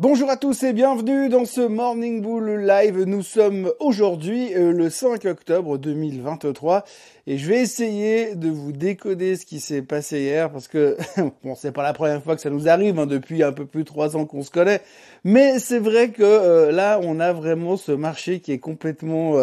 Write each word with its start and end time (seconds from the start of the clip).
Bonjour 0.00 0.30
à 0.30 0.36
tous 0.36 0.62
et 0.62 0.72
bienvenue 0.72 1.28
dans 1.28 1.44
ce 1.44 1.60
Morning 1.60 2.22
Bull 2.22 2.64
Live. 2.64 3.02
Nous 3.02 3.22
sommes 3.22 3.72
aujourd'hui 3.80 4.54
euh, 4.54 4.70
le 4.70 4.90
5 4.90 5.24
octobre 5.24 5.76
2023 5.76 6.84
et 7.26 7.36
je 7.36 7.48
vais 7.48 7.58
essayer 7.58 8.36
de 8.36 8.48
vous 8.48 8.70
décoder 8.70 9.34
ce 9.34 9.44
qui 9.44 9.58
s'est 9.58 9.82
passé 9.82 10.20
hier 10.20 10.52
parce 10.52 10.68
que 10.68 10.96
bon 11.42 11.56
c'est 11.56 11.72
pas 11.72 11.82
la 11.82 11.94
première 11.94 12.22
fois 12.22 12.36
que 12.36 12.40
ça 12.40 12.48
nous 12.48 12.68
arrive 12.68 12.96
hein, 13.00 13.06
depuis 13.06 13.42
un 13.42 13.50
peu 13.50 13.66
plus 13.66 13.82
de 13.82 13.88
trois 13.88 14.16
ans 14.16 14.24
qu'on 14.24 14.44
se 14.44 14.52
connaît 14.52 14.82
mais 15.24 15.58
c'est 15.58 15.80
vrai 15.80 16.10
que 16.10 16.22
euh, 16.22 16.70
là 16.70 17.00
on 17.02 17.18
a 17.18 17.32
vraiment 17.32 17.76
ce 17.76 17.90
marché 17.90 18.38
qui 18.38 18.52
est 18.52 18.60
complètement 18.60 19.34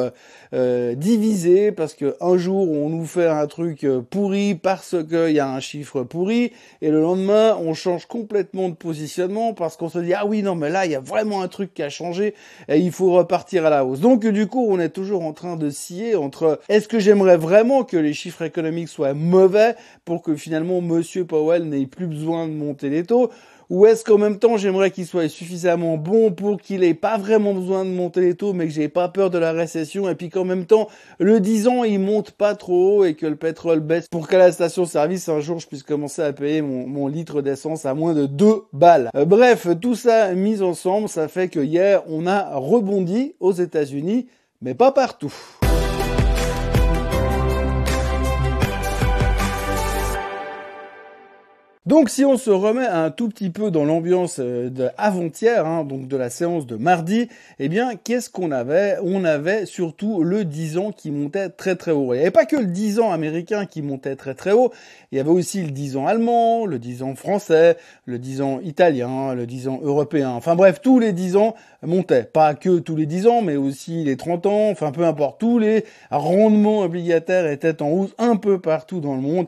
euh, 0.53 0.95
divisé 0.95 1.73
parce 1.73 1.95
que 1.95 2.15
un 2.21 2.37
jour 2.37 2.71
on 2.71 2.89
nous 2.89 3.05
fait 3.05 3.27
un 3.27 3.45
truc 3.47 3.85
pourri 4.09 4.55
parce 4.55 4.95
qu'il 5.03 5.31
y 5.31 5.39
a 5.41 5.49
un 5.49 5.59
chiffre 5.59 6.03
pourri 6.03 6.53
et 6.81 6.91
le 6.91 7.01
lendemain 7.01 7.57
on 7.61 7.73
change 7.73 8.05
complètement 8.05 8.69
de 8.69 8.75
positionnement 8.75 9.53
parce 9.53 9.75
qu'on 9.75 9.89
se 9.89 9.99
dit 9.99 10.13
ah 10.13 10.25
oui 10.25 10.44
non 10.45 10.55
mais 10.55 10.69
là 10.69 10.85
il 10.85 10.91
y 10.91 10.95
a 10.95 10.99
vraiment 10.99 11.41
un 11.41 11.47
truc 11.47 11.73
qui 11.73 11.83
a 11.83 11.89
changé 11.89 12.33
et 12.69 12.77
il 12.77 12.91
faut 12.91 13.11
repartir 13.11 13.65
à 13.65 13.69
la 13.69 13.83
hausse. 13.83 13.99
Donc 13.99 14.25
du 14.25 14.47
coup 14.47 14.65
on 14.69 14.79
est 14.79 14.89
toujours 14.89 15.23
en 15.23 15.33
train 15.33 15.57
de 15.57 15.69
scier 15.69 16.15
entre 16.15 16.59
est-ce 16.69 16.87
que 16.87 16.99
j'aimerais 16.99 17.37
vraiment 17.37 17.83
que 17.83 17.97
les 17.97 18.13
chiffres 18.13 18.43
économiques 18.43 18.89
soient 18.89 19.13
mauvais 19.13 19.75
pour 20.05 20.21
que 20.21 20.35
finalement 20.35 20.81
Monsieur 20.81 21.25
Powell 21.25 21.67
n'ait 21.67 21.85
plus 21.85 22.07
besoin 22.07 22.47
de 22.47 22.53
monter 22.53 22.89
les 22.89 23.03
taux 23.03 23.31
ou 23.69 23.85
est-ce 23.85 24.03
qu'en 24.03 24.17
même 24.17 24.39
temps 24.39 24.57
j'aimerais 24.57 24.91
qu'il 24.91 25.05
soit 25.05 25.29
suffisamment 25.29 25.97
bon 25.97 26.31
pour 26.31 26.59
qu'il 26.59 26.83
ait 26.83 26.93
pas 26.93 27.17
vraiment 27.17 27.53
besoin 27.53 27.85
de 27.85 27.89
monter 27.89 28.21
les 28.21 28.35
taux 28.35 28.53
mais 28.53 28.65
que 28.65 28.71
j'ai 28.71 28.89
pas 28.89 29.09
peur 29.09 29.29
de 29.29 29.37
la 29.37 29.51
récession 29.51 30.09
et 30.09 30.15
puis 30.15 30.29
qu'en 30.29 30.45
même 30.45 30.65
temps 30.65 30.87
le 31.19 31.39
10 31.39 31.67
ans 31.67 31.83
il 31.83 31.99
monte 31.99 32.31
pas 32.31 32.55
trop 32.55 32.99
haut 32.99 33.05
et 33.05 33.15
que 33.15 33.25
le 33.25 33.35
pétrole 33.35 33.79
baisse 33.79 34.07
pour 34.09 34.27
qu'à 34.27 34.37
la 34.37 34.51
station 34.51 34.85
service 34.85 35.29
un 35.29 35.39
jour 35.39 35.59
je 35.59 35.67
puisse 35.67 35.83
commencer 35.83 36.21
à 36.21 36.33
payer 36.33 36.61
mon, 36.61 37.07
litre 37.07 37.41
d'essence 37.41 37.85
à 37.85 37.93
moins 37.93 38.13
de 38.13 38.25
2 38.25 38.63
balles. 38.73 39.09
Euh, 39.15 39.25
bref, 39.25 39.67
tout 39.79 39.95
ça 39.95 40.33
mis 40.33 40.61
ensemble, 40.61 41.07
ça 41.07 41.27
fait 41.27 41.49
que 41.49 41.59
hier 41.59 42.03
on 42.07 42.25
a 42.25 42.55
rebondi 42.55 43.35
aux 43.39 43.51
États-Unis 43.51 44.27
mais 44.61 44.73
pas 44.73 44.91
partout. 44.91 45.33
Donc 51.95 52.09
si 52.09 52.25
on 52.25 52.35
se 52.35 52.49
remet 52.49 52.85
un 52.85 53.09
tout 53.09 53.29
petit 53.29 53.49
peu 53.49 53.71
dans 53.71 53.85
l'ambiance 53.85 54.39
euh, 54.41 54.69
d'avant-hier, 54.69 55.65
hein, 55.65 55.85
donc 55.85 56.09
de 56.09 56.17
la 56.17 56.29
séance 56.29 56.67
de 56.67 56.75
mardi, 56.75 57.29
eh 57.57 57.69
bien 57.69 57.95
qu'est-ce 57.95 58.29
qu'on 58.29 58.51
avait? 58.51 58.97
On 59.01 59.23
avait 59.23 59.65
surtout 59.65 60.21
le 60.21 60.43
10 60.43 60.77
ans 60.77 60.91
qui 60.91 61.09
montait 61.09 61.47
très 61.47 61.77
très 61.77 61.91
haut. 61.91 62.13
Il 62.13 62.17
n'y 62.17 62.23
avait 62.23 62.31
pas 62.31 62.45
que 62.45 62.57
le 62.57 62.65
10 62.65 62.99
ans 62.99 63.13
américain 63.13 63.65
qui 63.65 63.81
montait 63.81 64.17
très 64.17 64.33
très 64.33 64.51
haut, 64.51 64.73
il 65.13 65.17
y 65.17 65.21
avait 65.21 65.29
aussi 65.29 65.61
le 65.61 65.71
10 65.71 65.95
ans 65.95 66.05
allemand, 66.05 66.65
le 66.65 66.79
10 66.79 67.01
ans 67.01 67.15
français, 67.15 67.77
le 68.03 68.19
10 68.19 68.41
ans 68.41 68.59
italien, 68.61 69.33
le 69.33 69.45
10 69.45 69.69
ans 69.69 69.79
européen. 69.81 70.31
Enfin 70.31 70.55
bref, 70.55 70.81
tous 70.81 70.99
les 70.99 71.13
10 71.13 71.37
ans 71.37 71.55
montaient. 71.81 72.25
Pas 72.25 72.55
que 72.55 72.79
tous 72.79 72.97
les 72.97 73.05
10 73.05 73.27
ans, 73.27 73.41
mais 73.41 73.55
aussi 73.55 74.03
les 74.03 74.17
30 74.17 74.47
ans, 74.47 74.69
enfin 74.69 74.91
peu 74.91 75.05
importe, 75.05 75.39
tous 75.39 75.59
les 75.59 75.85
rendements 76.11 76.81
obligataires 76.81 77.47
étaient 77.47 77.81
en 77.81 77.87
hausse 77.87 78.13
un 78.17 78.35
peu 78.35 78.59
partout 78.59 78.99
dans 78.99 79.15
le 79.15 79.21
monde. 79.21 79.47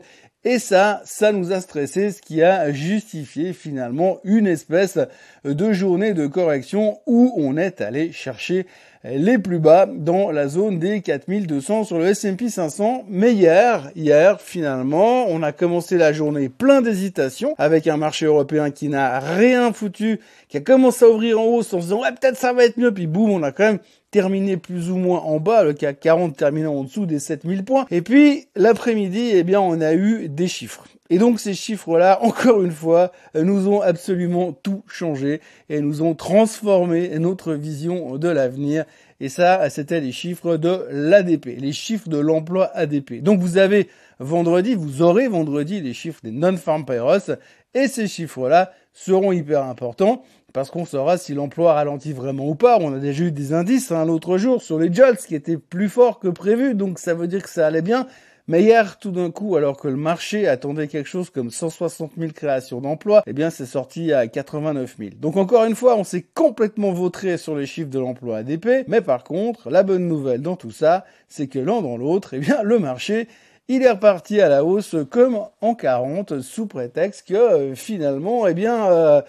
Et 0.50 0.58
ça, 0.58 1.02
ça 1.04 1.30
nous 1.30 1.52
a 1.52 1.60
stressé, 1.60 2.10
ce 2.10 2.22
qui 2.22 2.42
a 2.42 2.72
justifié 2.72 3.52
finalement 3.52 4.18
une 4.24 4.46
espèce 4.46 4.98
de 5.44 5.72
journée 5.74 6.14
de 6.14 6.26
correction 6.26 7.00
où 7.04 7.34
on 7.36 7.58
est 7.58 7.82
allé 7.82 8.12
chercher 8.12 8.64
les 9.04 9.36
plus 9.36 9.58
bas 9.58 9.86
dans 9.86 10.30
la 10.30 10.48
zone 10.48 10.78
des 10.78 11.02
4200 11.02 11.84
sur 11.84 11.98
le 11.98 12.06
S&P 12.06 12.48
500. 12.48 13.04
Mais 13.08 13.34
hier, 13.34 13.90
hier, 13.94 14.40
finalement, 14.40 15.26
on 15.28 15.42
a 15.42 15.52
commencé 15.52 15.98
la 15.98 16.14
journée 16.14 16.48
plein 16.48 16.80
d'hésitation 16.80 17.54
avec 17.58 17.86
un 17.86 17.98
marché 17.98 18.24
européen 18.24 18.70
qui 18.70 18.88
n'a 18.88 19.20
rien 19.20 19.70
foutu, 19.74 20.18
qui 20.48 20.56
a 20.56 20.60
commencé 20.60 21.04
à 21.04 21.10
ouvrir 21.10 21.38
en 21.38 21.44
hausse 21.44 21.74
en 21.74 21.80
se 21.80 21.88
disant 21.88 22.00
ouais, 22.00 22.12
peut-être 22.12 22.38
ça 22.38 22.54
va 22.54 22.64
être 22.64 22.78
mieux, 22.78 22.94
puis 22.94 23.06
boum, 23.06 23.30
on 23.30 23.42
a 23.42 23.52
quand 23.52 23.64
même 23.64 23.80
terminé 24.10 24.56
plus 24.56 24.90
ou 24.90 24.96
moins 24.96 25.20
en 25.20 25.38
bas, 25.38 25.64
le 25.64 25.72
CAC 25.72 26.00
40 26.00 26.36
terminant 26.36 26.74
en 26.74 26.84
dessous 26.84 27.06
des 27.06 27.18
7000 27.18 27.64
points. 27.64 27.86
Et 27.90 28.02
puis, 28.02 28.46
l'après-midi, 28.56 29.30
eh 29.34 29.44
bien, 29.44 29.60
on 29.60 29.80
a 29.80 29.94
eu 29.94 30.28
des 30.28 30.48
chiffres. 30.48 30.84
Et 31.10 31.18
donc, 31.18 31.40
ces 31.40 31.54
chiffres-là, 31.54 32.18
encore 32.22 32.62
une 32.62 32.72
fois, 32.72 33.12
nous 33.34 33.68
ont 33.68 33.80
absolument 33.80 34.52
tout 34.52 34.82
changé 34.86 35.40
et 35.68 35.80
nous 35.80 36.02
ont 36.02 36.14
transformé 36.14 37.18
notre 37.18 37.54
vision 37.54 38.16
de 38.16 38.28
l'avenir. 38.28 38.84
Et 39.20 39.28
ça, 39.28 39.68
c'était 39.70 40.00
les 40.00 40.12
chiffres 40.12 40.56
de 40.56 40.86
l'ADP, 40.90 41.56
les 41.58 41.72
chiffres 41.72 42.08
de 42.08 42.18
l'emploi 42.18 42.70
ADP. 42.74 43.22
Donc, 43.22 43.40
vous 43.40 43.58
avez 43.58 43.88
vendredi, 44.20 44.74
vous 44.74 45.02
aurez 45.02 45.28
vendredi 45.28 45.80
les 45.80 45.94
chiffres 45.94 46.20
des 46.22 46.30
non-farm 46.30 46.84
payrolls 46.84 47.38
et 47.74 47.88
ces 47.88 48.06
chiffres-là 48.06 48.72
seront 48.92 49.32
hyper 49.32 49.64
importants 49.64 50.22
parce 50.52 50.70
qu'on 50.70 50.84
saura 50.84 51.18
si 51.18 51.34
l'emploi 51.34 51.74
ralentit 51.74 52.12
vraiment 52.12 52.48
ou 52.48 52.54
pas. 52.54 52.78
On 52.80 52.94
a 52.94 52.98
déjà 52.98 53.24
eu 53.24 53.32
des 53.32 53.52
indices 53.52 53.92
hein, 53.92 54.04
l'autre 54.04 54.38
jour 54.38 54.62
sur 54.62 54.78
les 54.78 54.92
JOLTS 54.92 55.26
qui 55.26 55.34
étaient 55.34 55.58
plus 55.58 55.88
forts 55.88 56.18
que 56.18 56.28
prévu, 56.28 56.74
donc 56.74 56.98
ça 56.98 57.14
veut 57.14 57.26
dire 57.26 57.42
que 57.42 57.50
ça 57.50 57.66
allait 57.66 57.82
bien. 57.82 58.06
Mais 58.50 58.62
hier, 58.62 58.98
tout 58.98 59.10
d'un 59.10 59.30
coup, 59.30 59.56
alors 59.56 59.76
que 59.76 59.88
le 59.88 59.96
marché 59.96 60.48
attendait 60.48 60.88
quelque 60.88 61.08
chose 61.08 61.28
comme 61.28 61.50
160 61.50 62.12
000 62.16 62.32
créations 62.32 62.80
d'emplois, 62.80 63.22
eh 63.26 63.34
bien, 63.34 63.50
c'est 63.50 63.66
sorti 63.66 64.10
à 64.14 64.26
89 64.26 64.96
000. 64.98 65.10
Donc 65.20 65.36
encore 65.36 65.66
une 65.66 65.74
fois, 65.74 65.96
on 65.96 66.04
s'est 66.04 66.24
complètement 66.34 66.92
vautré 66.92 67.36
sur 67.36 67.54
les 67.54 67.66
chiffres 67.66 67.90
de 67.90 67.98
l'emploi 67.98 68.38
ADP. 68.38 68.88
Mais 68.88 69.02
par 69.02 69.22
contre, 69.22 69.68
la 69.68 69.82
bonne 69.82 70.08
nouvelle 70.08 70.40
dans 70.40 70.56
tout 70.56 70.70
ça, 70.70 71.04
c'est 71.28 71.46
que 71.46 71.58
l'un 71.58 71.82
dans 71.82 71.98
l'autre, 71.98 72.32
eh 72.32 72.38
bien, 72.38 72.62
le 72.62 72.78
marché 72.78 73.28
il 73.70 73.82
est 73.82 73.90
reparti 73.90 74.40
à 74.40 74.48
la 74.48 74.64
hausse 74.64 74.96
comme 75.10 75.40
en 75.60 75.74
40 75.74 76.40
sous 76.40 76.66
prétexte 76.66 77.28
que 77.28 77.34
euh, 77.34 77.74
finalement 77.74 78.46
eh 78.46 78.54
bien 78.54 78.90
euh, 78.90 79.20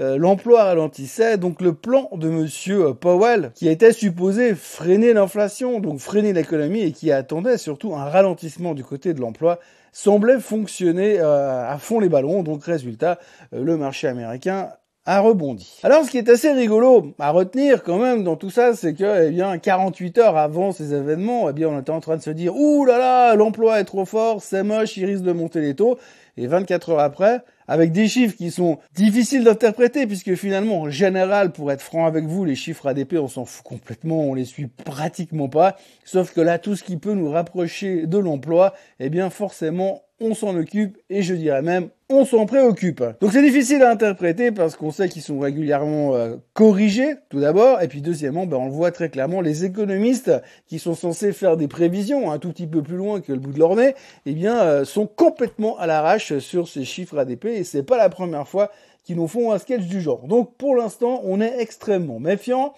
euh, 0.00 0.16
l'emploi 0.16 0.64
ralentissait. 0.64 1.36
Donc 1.36 1.60
le 1.60 1.74
plan 1.74 2.08
de 2.12 2.30
monsieur 2.30 2.94
Powell 2.94 3.52
qui 3.54 3.68
était 3.68 3.92
supposé 3.92 4.54
freiner 4.54 5.12
l'inflation 5.12 5.78
donc 5.78 5.98
freiner 5.98 6.32
l'économie 6.32 6.80
et 6.80 6.92
qui 6.92 7.12
attendait 7.12 7.58
surtout 7.58 7.94
un 7.94 8.04
ralentissement 8.04 8.72
du 8.72 8.82
côté 8.82 9.12
de 9.12 9.20
l'emploi 9.20 9.58
semblait 9.92 10.40
fonctionner 10.40 11.20
à 11.20 11.76
fond 11.78 12.00
les 12.00 12.08
ballons. 12.08 12.42
Donc 12.42 12.64
résultat 12.64 13.18
le 13.52 13.76
marché 13.76 14.08
américain 14.08 14.70
a 15.04 15.20
rebondi. 15.20 15.80
Alors, 15.82 16.04
ce 16.04 16.10
qui 16.10 16.18
est 16.18 16.28
assez 16.28 16.52
rigolo 16.52 17.12
à 17.18 17.30
retenir 17.30 17.82
quand 17.82 17.98
même 17.98 18.22
dans 18.22 18.36
tout 18.36 18.50
ça, 18.50 18.74
c'est 18.74 18.94
que, 18.94 19.26
eh 19.26 19.30
bien, 19.30 19.58
48 19.58 20.18
heures 20.18 20.36
avant 20.36 20.70
ces 20.70 20.94
événements, 20.94 21.50
eh 21.50 21.52
bien, 21.52 21.68
on 21.68 21.80
était 21.80 21.90
en 21.90 22.00
train 22.00 22.16
de 22.16 22.22
se 22.22 22.30
dire, 22.30 22.54
ouh 22.54 22.84
là 22.84 22.98
là, 22.98 23.34
l'emploi 23.34 23.80
est 23.80 23.84
trop 23.84 24.04
fort, 24.04 24.40
c'est 24.40 24.62
moche, 24.62 24.96
il 24.96 25.06
risque 25.06 25.24
de 25.24 25.32
monter 25.32 25.60
les 25.60 25.74
taux. 25.74 25.98
Et 26.36 26.46
24 26.46 26.90
heures 26.90 27.00
après, 27.00 27.42
avec 27.68 27.92
des 27.92 28.08
chiffres 28.08 28.36
qui 28.36 28.50
sont 28.50 28.78
difficiles 28.94 29.44
d'interpréter, 29.44 30.06
puisque 30.06 30.34
finalement, 30.34 30.82
en 30.82 30.90
général, 30.90 31.52
pour 31.52 31.70
être 31.72 31.82
franc 31.82 32.06
avec 32.06 32.24
vous, 32.24 32.44
les 32.44 32.54
chiffres 32.54 32.86
ADP, 32.86 33.14
on 33.14 33.28
s'en 33.28 33.44
fout 33.44 33.64
complètement, 33.64 34.20
on 34.20 34.34
les 34.34 34.44
suit 34.44 34.68
pratiquement 34.68 35.48
pas. 35.48 35.76
Sauf 36.04 36.32
que 36.32 36.40
là, 36.40 36.58
tout 36.58 36.76
ce 36.76 36.84
qui 36.84 36.96
peut 36.96 37.12
nous 37.12 37.30
rapprocher 37.30 38.06
de 38.06 38.18
l'emploi, 38.18 38.72
eh 39.00 39.10
bien, 39.10 39.28
forcément, 39.30 40.02
on 40.22 40.34
s'en 40.34 40.56
occupe 40.56 40.98
et 41.10 41.22
je 41.22 41.34
dirais 41.34 41.62
même 41.62 41.88
on 42.08 42.24
s'en 42.24 42.44
préoccupe. 42.46 43.02
Donc 43.20 43.32
c'est 43.32 43.42
difficile 43.42 43.82
à 43.82 43.90
interpréter 43.90 44.52
parce 44.52 44.76
qu'on 44.76 44.90
sait 44.90 45.08
qu'ils 45.08 45.22
sont 45.22 45.38
régulièrement 45.38 46.14
euh, 46.14 46.36
corrigés 46.52 47.14
tout 47.30 47.40
d'abord 47.40 47.80
et 47.80 47.88
puis 47.88 48.02
deuxièmement 48.02 48.46
ben, 48.46 48.58
on 48.58 48.66
le 48.66 48.72
voit 48.72 48.90
très 48.90 49.08
clairement 49.08 49.40
les 49.40 49.64
économistes 49.64 50.30
qui 50.66 50.78
sont 50.78 50.94
censés 50.94 51.32
faire 51.32 51.56
des 51.56 51.68
prévisions 51.68 52.30
un 52.30 52.38
tout 52.38 52.50
petit 52.50 52.66
peu 52.66 52.82
plus 52.82 52.96
loin 52.96 53.20
que 53.20 53.32
le 53.32 53.38
bout 53.38 53.52
de 53.52 53.58
leur 53.58 53.74
nez 53.76 53.94
eh 54.26 54.32
bien 54.32 54.60
euh, 54.60 54.84
sont 54.84 55.06
complètement 55.06 55.78
à 55.78 55.86
l'arrache 55.86 56.38
sur 56.38 56.68
ces 56.68 56.84
chiffres 56.84 57.18
ADP 57.18 57.46
et 57.46 57.64
c'est 57.64 57.82
pas 57.82 57.98
la 57.98 58.08
première 58.08 58.46
fois 58.46 58.70
qu'ils 59.04 59.16
nous 59.16 59.28
font 59.28 59.50
un 59.50 59.58
sketch 59.58 59.82
du 59.82 60.00
genre. 60.00 60.26
Donc 60.28 60.56
pour 60.56 60.76
l'instant 60.76 61.20
on 61.24 61.40
est 61.40 61.60
extrêmement 61.60 62.20
méfiant. 62.20 62.74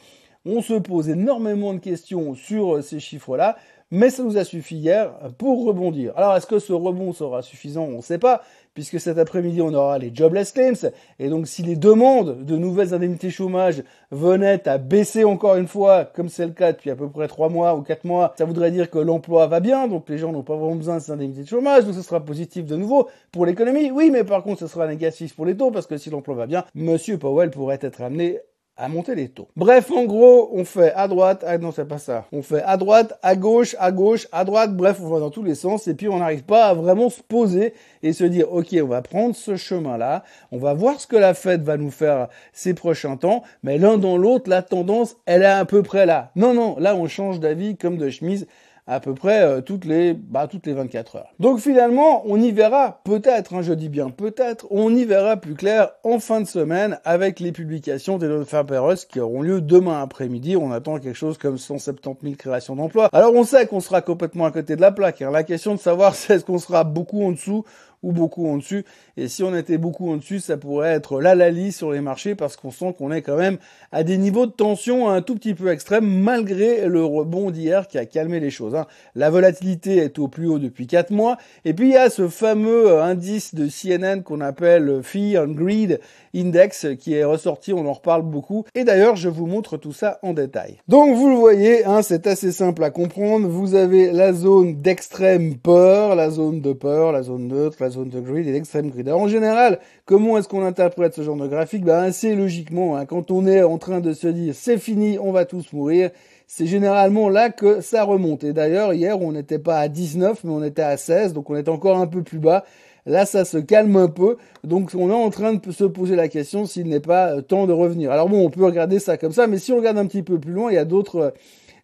On 0.46 0.60
se 0.60 0.74
pose 0.74 1.08
énormément 1.08 1.72
de 1.72 1.78
questions 1.78 2.34
sur 2.34 2.84
ces 2.84 3.00
chiffres-là 3.00 3.56
mais 3.90 4.10
ça 4.10 4.22
nous 4.22 4.36
a 4.36 4.44
suffi 4.44 4.76
hier 4.76 5.12
pour 5.38 5.66
rebondir. 5.66 6.12
Alors 6.16 6.36
est-ce 6.36 6.46
que 6.46 6.58
ce 6.58 6.72
rebond 6.72 7.12
sera 7.12 7.42
suffisant? 7.42 7.84
On 7.84 7.96
ne 7.98 8.02
sait 8.02 8.18
pas, 8.18 8.42
puisque 8.74 8.98
cet 8.98 9.18
après-midi 9.18 9.62
on 9.62 9.72
aura 9.72 9.98
les 9.98 10.10
jobless 10.12 10.52
claims, 10.52 10.90
et 11.18 11.28
donc 11.28 11.46
si 11.46 11.62
les 11.62 11.76
demandes 11.76 12.44
de 12.44 12.56
nouvelles 12.56 12.92
indemnités 12.92 13.30
chômage 13.30 13.84
venaient 14.10 14.68
à 14.68 14.78
baisser 14.78 15.24
encore 15.24 15.56
une 15.56 15.68
fois, 15.68 16.04
comme 16.04 16.28
c'est 16.28 16.46
le 16.46 16.52
cas 16.52 16.72
depuis 16.72 16.90
à 16.90 16.96
peu 16.96 17.08
près 17.08 17.28
3 17.28 17.48
mois 17.48 17.76
ou 17.76 17.82
4 17.82 18.04
mois, 18.04 18.34
ça 18.36 18.44
voudrait 18.44 18.70
dire 18.70 18.90
que 18.90 18.98
l'emploi 18.98 19.46
va 19.46 19.60
bien, 19.60 19.86
donc 19.86 20.08
les 20.08 20.18
gens 20.18 20.32
n'ont 20.32 20.42
pas 20.42 20.56
vraiment 20.56 20.74
besoin 20.74 20.96
de 20.96 21.02
ces 21.02 21.12
indemnités 21.12 21.42
de 21.42 21.48
chômage, 21.48 21.84
donc 21.84 21.94
ce 21.94 22.02
sera 22.02 22.20
positif 22.20 22.66
de 22.66 22.76
nouveau 22.76 23.08
pour 23.30 23.46
l'économie. 23.46 23.90
Oui, 23.90 24.10
mais 24.10 24.24
par 24.24 24.42
contre 24.42 24.60
ce 24.60 24.66
sera 24.66 24.88
négatif 24.88 25.36
pour 25.36 25.46
les 25.46 25.56
taux, 25.56 25.70
parce 25.70 25.86
que 25.86 25.96
si 25.96 26.10
l'emploi 26.10 26.34
va 26.34 26.46
bien, 26.46 26.64
Monsieur 26.74 27.18
Powell 27.18 27.50
pourrait 27.50 27.78
être 27.80 28.02
amené 28.02 28.40
à 28.76 28.88
monter 28.88 29.14
les 29.14 29.28
taux. 29.28 29.48
Bref, 29.56 29.90
en 29.92 30.04
gros, 30.04 30.50
on 30.52 30.64
fait 30.64 30.92
à 30.94 31.06
droite, 31.06 31.44
ah 31.46 31.58
non, 31.58 31.70
c'est 31.70 31.84
pas 31.84 31.98
ça. 31.98 32.26
On 32.32 32.42
fait 32.42 32.62
à 32.62 32.76
droite, 32.76 33.18
à 33.22 33.36
gauche, 33.36 33.76
à 33.78 33.92
gauche, 33.92 34.26
à 34.32 34.44
droite, 34.44 34.76
bref, 34.76 34.98
on 35.00 35.08
va 35.08 35.20
dans 35.20 35.30
tous 35.30 35.44
les 35.44 35.54
sens 35.54 35.86
et 35.86 35.94
puis 35.94 36.08
on 36.08 36.18
n'arrive 36.18 36.42
pas 36.42 36.66
à 36.66 36.74
vraiment 36.74 37.08
se 37.08 37.22
poser 37.22 37.72
et 38.02 38.12
se 38.12 38.24
dire, 38.24 38.52
OK, 38.52 38.74
on 38.82 38.86
va 38.86 39.02
prendre 39.02 39.34
ce 39.36 39.56
chemin-là, 39.56 40.24
on 40.50 40.58
va 40.58 40.74
voir 40.74 41.00
ce 41.00 41.06
que 41.06 41.16
la 41.16 41.34
Fed 41.34 41.62
va 41.62 41.76
nous 41.76 41.92
faire 41.92 42.28
ces 42.52 42.74
prochains 42.74 43.16
temps, 43.16 43.42
mais 43.62 43.78
l'un 43.78 43.96
dans 43.96 44.16
l'autre, 44.16 44.50
la 44.50 44.62
tendance, 44.62 45.16
elle 45.26 45.42
est 45.42 45.46
à 45.46 45.64
peu 45.64 45.82
près 45.82 46.06
là. 46.06 46.32
Non, 46.34 46.52
non, 46.52 46.76
là, 46.78 46.96
on 46.96 47.06
change 47.06 47.38
d'avis 47.38 47.76
comme 47.76 47.96
de 47.96 48.10
chemise 48.10 48.46
à 48.86 49.00
peu 49.00 49.14
près 49.14 49.42
euh, 49.42 49.60
toutes 49.60 49.84
les 49.84 50.12
bah, 50.12 50.46
toutes 50.46 50.66
les 50.66 50.74
24 50.74 51.16
heures. 51.16 51.34
Donc 51.40 51.58
finalement, 51.58 52.22
on 52.26 52.40
y 52.40 52.52
verra 52.52 53.00
peut-être, 53.04 53.54
hein, 53.54 53.62
je 53.62 53.72
dis 53.72 53.88
bien 53.88 54.10
peut-être, 54.10 54.66
on 54.70 54.94
y 54.94 55.04
verra 55.04 55.36
plus 55.36 55.54
clair 55.54 55.90
en 56.02 56.18
fin 56.18 56.40
de 56.40 56.46
semaine 56.46 56.98
avec 57.04 57.40
les 57.40 57.52
publications 57.52 58.18
des 58.18 58.44
Ferberos 58.44 59.06
qui 59.08 59.20
auront 59.20 59.42
lieu 59.42 59.60
demain 59.60 60.02
après-midi. 60.02 60.56
On 60.56 60.70
attend 60.70 60.98
quelque 60.98 61.14
chose 61.14 61.38
comme 61.38 61.56
170 61.56 62.22
000 62.22 62.36
créations 62.36 62.76
d'emplois. 62.76 63.08
Alors 63.12 63.34
on 63.34 63.44
sait 63.44 63.66
qu'on 63.66 63.80
sera 63.80 64.02
complètement 64.02 64.44
à 64.44 64.50
côté 64.50 64.76
de 64.76 64.80
la 64.80 64.92
plaque. 64.92 65.22
Hein. 65.22 65.30
La 65.30 65.44
question 65.44 65.74
de 65.74 65.80
savoir 65.80 66.14
c'est 66.14 66.34
est-ce 66.34 66.44
qu'on 66.44 66.58
sera 66.58 66.84
beaucoup 66.84 67.24
en 67.24 67.32
dessous 67.32 67.64
ou 68.02 68.12
beaucoup 68.12 68.46
en 68.46 68.58
dessus? 68.58 68.84
Et 69.16 69.28
si 69.28 69.42
on 69.42 69.54
était 69.54 69.78
beaucoup 69.78 70.10
en 70.10 70.16
dessus, 70.16 70.40
ça 70.40 70.56
pourrait 70.56 70.90
être 70.90 71.20
la 71.20 71.34
lali 71.34 71.72
sur 71.72 71.92
les 71.92 72.00
marchés 72.00 72.34
parce 72.34 72.56
qu'on 72.56 72.70
sent 72.70 72.94
qu'on 72.98 73.12
est 73.12 73.22
quand 73.22 73.36
même 73.36 73.58
à 73.92 74.02
des 74.02 74.18
niveaux 74.18 74.46
de 74.46 74.52
tension 74.52 75.08
un 75.08 75.22
tout 75.22 75.34
petit 75.36 75.54
peu 75.54 75.70
extrêmes 75.70 76.06
malgré 76.06 76.88
le 76.88 77.04
rebond 77.04 77.50
d'hier 77.50 77.86
qui 77.86 77.98
a 77.98 78.06
calmé 78.06 78.40
les 78.40 78.50
choses. 78.50 78.74
Hein. 78.74 78.86
La 79.14 79.30
volatilité 79.30 79.98
est 79.98 80.18
au 80.18 80.28
plus 80.28 80.48
haut 80.48 80.58
depuis 80.58 80.86
4 80.86 81.10
mois. 81.10 81.36
Et 81.64 81.74
puis 81.74 81.88
il 81.88 81.92
y 81.92 81.96
a 81.96 82.10
ce 82.10 82.28
fameux 82.28 82.90
euh, 82.90 83.04
indice 83.04 83.54
de 83.54 83.68
CNN 83.68 84.22
qu'on 84.22 84.40
appelle 84.40 85.00
Fear 85.02 85.44
and 85.44 85.52
Greed 85.52 86.00
Index 86.34 86.86
qui 86.98 87.14
est 87.14 87.24
ressorti, 87.24 87.72
on 87.72 87.86
en 87.86 87.92
reparle 87.92 88.22
beaucoup. 88.22 88.64
Et 88.74 88.84
d'ailleurs, 88.84 89.16
je 89.16 89.28
vous 89.28 89.46
montre 89.46 89.76
tout 89.76 89.92
ça 89.92 90.18
en 90.22 90.32
détail. 90.32 90.78
Donc 90.88 91.14
vous 91.14 91.28
le 91.28 91.36
voyez, 91.36 91.84
hein, 91.84 92.02
c'est 92.02 92.26
assez 92.26 92.50
simple 92.50 92.82
à 92.82 92.90
comprendre. 92.90 93.48
Vous 93.48 93.74
avez 93.74 94.10
la 94.10 94.32
zone 94.32 94.80
d'extrême 94.80 95.56
peur, 95.56 96.16
la 96.16 96.30
zone 96.30 96.60
de 96.60 96.72
peur, 96.72 97.12
la 97.12 97.22
zone 97.22 97.48
neutre, 97.48 97.76
la 97.80 97.90
zone 97.90 98.08
de 98.08 98.20
greed 98.20 98.48
et 98.48 98.52
l'extrême 98.52 98.90
greed. 98.90 99.03
Alors 99.06 99.20
en 99.20 99.28
général, 99.28 99.80
comment 100.06 100.38
est-ce 100.38 100.48
qu'on 100.48 100.64
interprète 100.64 101.14
ce 101.14 101.22
genre 101.22 101.36
de 101.36 101.46
graphique? 101.46 101.84
Ben 101.84 101.98
assez 101.98 102.34
logiquement, 102.34 102.96
hein, 102.96 103.04
quand 103.04 103.30
on 103.30 103.46
est 103.46 103.62
en 103.62 103.76
train 103.78 104.00
de 104.00 104.12
se 104.12 104.28
dire 104.28 104.54
c'est 104.54 104.78
fini, 104.78 105.18
on 105.18 105.30
va 105.30 105.44
tous 105.44 105.72
mourir, 105.72 106.10
c'est 106.46 106.66
généralement 106.66 107.28
là 107.28 107.50
que 107.50 107.80
ça 107.80 108.04
remonte. 108.04 108.44
Et 108.44 108.52
d'ailleurs, 108.52 108.94
hier, 108.94 109.20
on 109.20 109.32
n'était 109.32 109.58
pas 109.58 109.78
à 109.78 109.88
19, 109.88 110.44
mais 110.44 110.50
on 110.50 110.62
était 110.62 110.82
à 110.82 110.96
16, 110.96 111.34
donc 111.34 111.50
on 111.50 111.56
est 111.56 111.68
encore 111.68 111.98
un 111.98 112.06
peu 112.06 112.22
plus 112.22 112.38
bas. 112.38 112.64
Là, 113.06 113.26
ça 113.26 113.44
se 113.44 113.58
calme 113.58 113.96
un 113.96 114.08
peu. 114.08 114.38
Donc, 114.62 114.92
on 114.94 115.10
est 115.10 115.12
en 115.12 115.28
train 115.28 115.52
de 115.52 115.70
se 115.70 115.84
poser 115.84 116.16
la 116.16 116.28
question 116.28 116.64
s'il 116.64 116.88
n'est 116.88 117.00
pas 117.00 117.34
euh, 117.34 117.42
temps 117.42 117.66
de 117.66 117.72
revenir. 117.72 118.10
Alors 118.10 118.30
bon, 118.30 118.46
on 118.46 118.48
peut 118.48 118.64
regarder 118.64 118.98
ça 118.98 119.18
comme 119.18 119.32
ça, 119.32 119.46
mais 119.46 119.58
si 119.58 119.72
on 119.72 119.76
regarde 119.76 119.98
un 119.98 120.06
petit 120.06 120.22
peu 120.22 120.38
plus 120.38 120.52
loin, 120.52 120.70
il 120.70 120.76
y 120.76 120.78
a 120.78 120.86
d'autres 120.86 121.16
euh, 121.16 121.30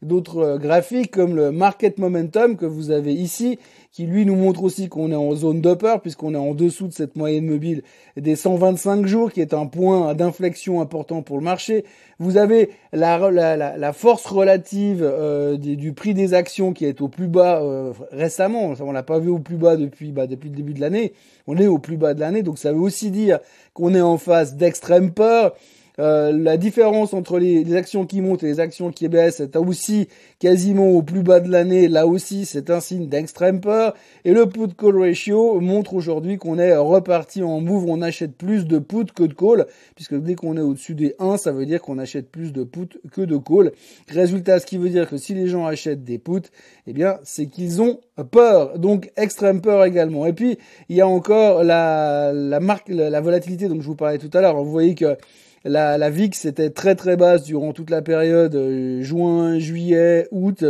d'autres 0.02 0.38
euh, 0.38 0.58
graphiques 0.58 1.11
comme 1.11 1.37
le 1.37 1.52
market 1.52 1.99
momentum 1.99 2.56
que 2.56 2.67
vous 2.67 2.91
avez 2.91 3.12
ici 3.12 3.58
qui 3.93 4.06
lui 4.06 4.25
nous 4.25 4.37
montre 4.37 4.62
aussi 4.62 4.88
qu'on 4.88 5.11
est 5.11 5.17
en 5.17 5.35
zone 5.35 5.61
d'upper 5.61 5.97
puisqu'on 6.00 6.35
est 6.35 6.38
en 6.38 6.55
dessous 6.55 6.87
de 6.87 6.93
cette 6.93 7.17
moyenne 7.17 7.47
mobile 7.47 7.82
des 8.17 8.37
125 8.37 9.05
jours 9.06 9.32
qui 9.32 9.41
est 9.41 9.52
un 9.52 9.67
point 9.67 10.14
d'inflexion 10.14 10.81
important 10.81 11.23
pour 11.23 11.38
le 11.38 11.43
marché. 11.43 11.85
Vous 12.20 12.37
avez 12.37 12.70
la, 12.93 13.31
la, 13.31 13.76
la, 13.76 13.93
force 13.93 14.26
relative 14.26 15.02
euh, 15.02 15.56
du, 15.56 15.93
prix 15.93 16.14
des 16.14 16.35
actions 16.35 16.73
qui 16.73 16.85
est 16.85 17.00
au 17.00 17.08
plus 17.08 17.26
bas 17.26 17.62
euh, 17.62 17.93
récemment. 18.12 18.75
On 18.81 18.93
l'a 18.93 19.02
pas 19.02 19.19
vu 19.19 19.29
au 19.29 19.38
plus 19.38 19.56
bas 19.56 19.76
depuis, 19.76 20.12
bah, 20.12 20.26
depuis 20.26 20.50
le 20.50 20.56
début 20.56 20.75
de 20.75 20.81
l'année. 20.81 21.12
On 21.47 21.56
est 21.56 21.67
au 21.67 21.79
plus 21.79 21.97
bas 21.97 22.14
de 22.14 22.20
l'année, 22.20 22.43
donc 22.43 22.58
ça 22.58 22.73
veut 22.73 22.79
aussi 22.79 23.11
dire 23.11 23.41
qu'on 23.75 23.94
est 23.94 24.00
en 24.00 24.19
phase 24.19 24.55
d'extrême 24.55 25.12
peur. 25.12 25.56
Euh, 25.99 26.33
la 26.33 26.57
différence 26.57 27.13
entre 27.15 27.39
les, 27.39 27.75
actions 27.75 28.07
qui 28.07 28.21
montent 28.21 28.43
et 28.43 28.47
les 28.47 28.61
actions 28.61 28.91
qui 28.91 29.09
baissent 29.09 29.41
est 29.41 29.57
aussi 29.57 30.09
quasiment 30.39 30.89
au 30.89 31.03
plus 31.03 31.23
bas 31.23 31.41
de 31.41 31.51
l'année. 31.51 31.89
Là 31.89 32.07
aussi, 32.07 32.47
c'est 32.47 32.71
un 32.71 32.81
signe 32.81 33.09
d'extrême 33.09 33.61
peur. 33.61 33.95
Et 34.25 34.33
le 34.33 34.47
put 34.47 34.69
call 34.77 34.99
ratio 34.99 35.61
montre 35.61 35.95
aujourd'hui 35.95 36.39
qu'on 36.39 36.59
est 36.59 36.77
reparti 36.77 37.43
en 37.43 37.61
move. 37.61 37.85
On 37.89 38.03
achète 38.03 38.37
plus 38.37 38.67
de 38.67 38.79
put 38.79 39.07
que 39.15 39.25
de 39.25 39.35
call, 39.35 39.67
puisque 39.95 40.15
dès 40.15 40.35
qu'on 40.35 40.57
est 40.57 40.63
au-dessus 40.63 40.95
des 40.95 41.15
1, 41.19 41.37
ça 41.37 41.53
veut 41.53 41.67
dire 41.67 41.83
qu'on 41.83 41.99
achète 41.99 42.31
plus 42.31 42.53
de 42.53 42.65
put 42.65 43.01
que 43.13 43.23
de 43.23 43.37
call. 43.37 43.73
Résultat, 44.09 44.61
ce 44.61 44.67
qui 44.67 44.79
veut 44.79 44.91
dire 44.91 45.09
que 45.09 45.17
si 45.17 45.35
les 45.35 45.49
gens 45.49 45.67
achètent 45.67 46.05
des 46.05 46.19
puts, 46.19 46.51
eh 46.87 46.93
bien, 46.93 47.19
c'est 47.25 47.47
qu'ils 47.47 47.83
ont 47.83 48.01
peur. 48.31 48.79
Donc, 48.79 49.11
extrême 49.17 49.61
peur 49.61 49.85
également. 49.85 50.27
Et 50.27 50.33
puis, 50.33 50.59
il 50.89 50.97
y 50.97 51.01
a 51.01 51.09
encore 51.09 51.65
la, 51.65 52.33
la 52.33 52.61
marque, 52.61 52.89
la 52.89 53.21
volatilité 53.21 53.69
dont 53.69 53.81
je 53.81 53.87
vous 53.87 53.97
parlais 53.97 54.19
tout 54.19 54.31
à 54.33 54.41
l'heure. 54.41 54.63
Vous 54.63 54.71
voyez 54.71 54.95
que 54.95 55.17
la, 55.65 55.99
la 55.99 56.11
VIX 56.11 56.45
était 56.47 56.71
très 56.71 56.95
très 56.95 57.17
basse 57.17 57.43
durant 57.43 57.73
toute 57.73 57.91
la 57.91 58.03
période 58.03 58.55
euh, 58.55 59.03
juin, 59.03 59.59
juillet, 59.59 60.27
août, 60.31 60.65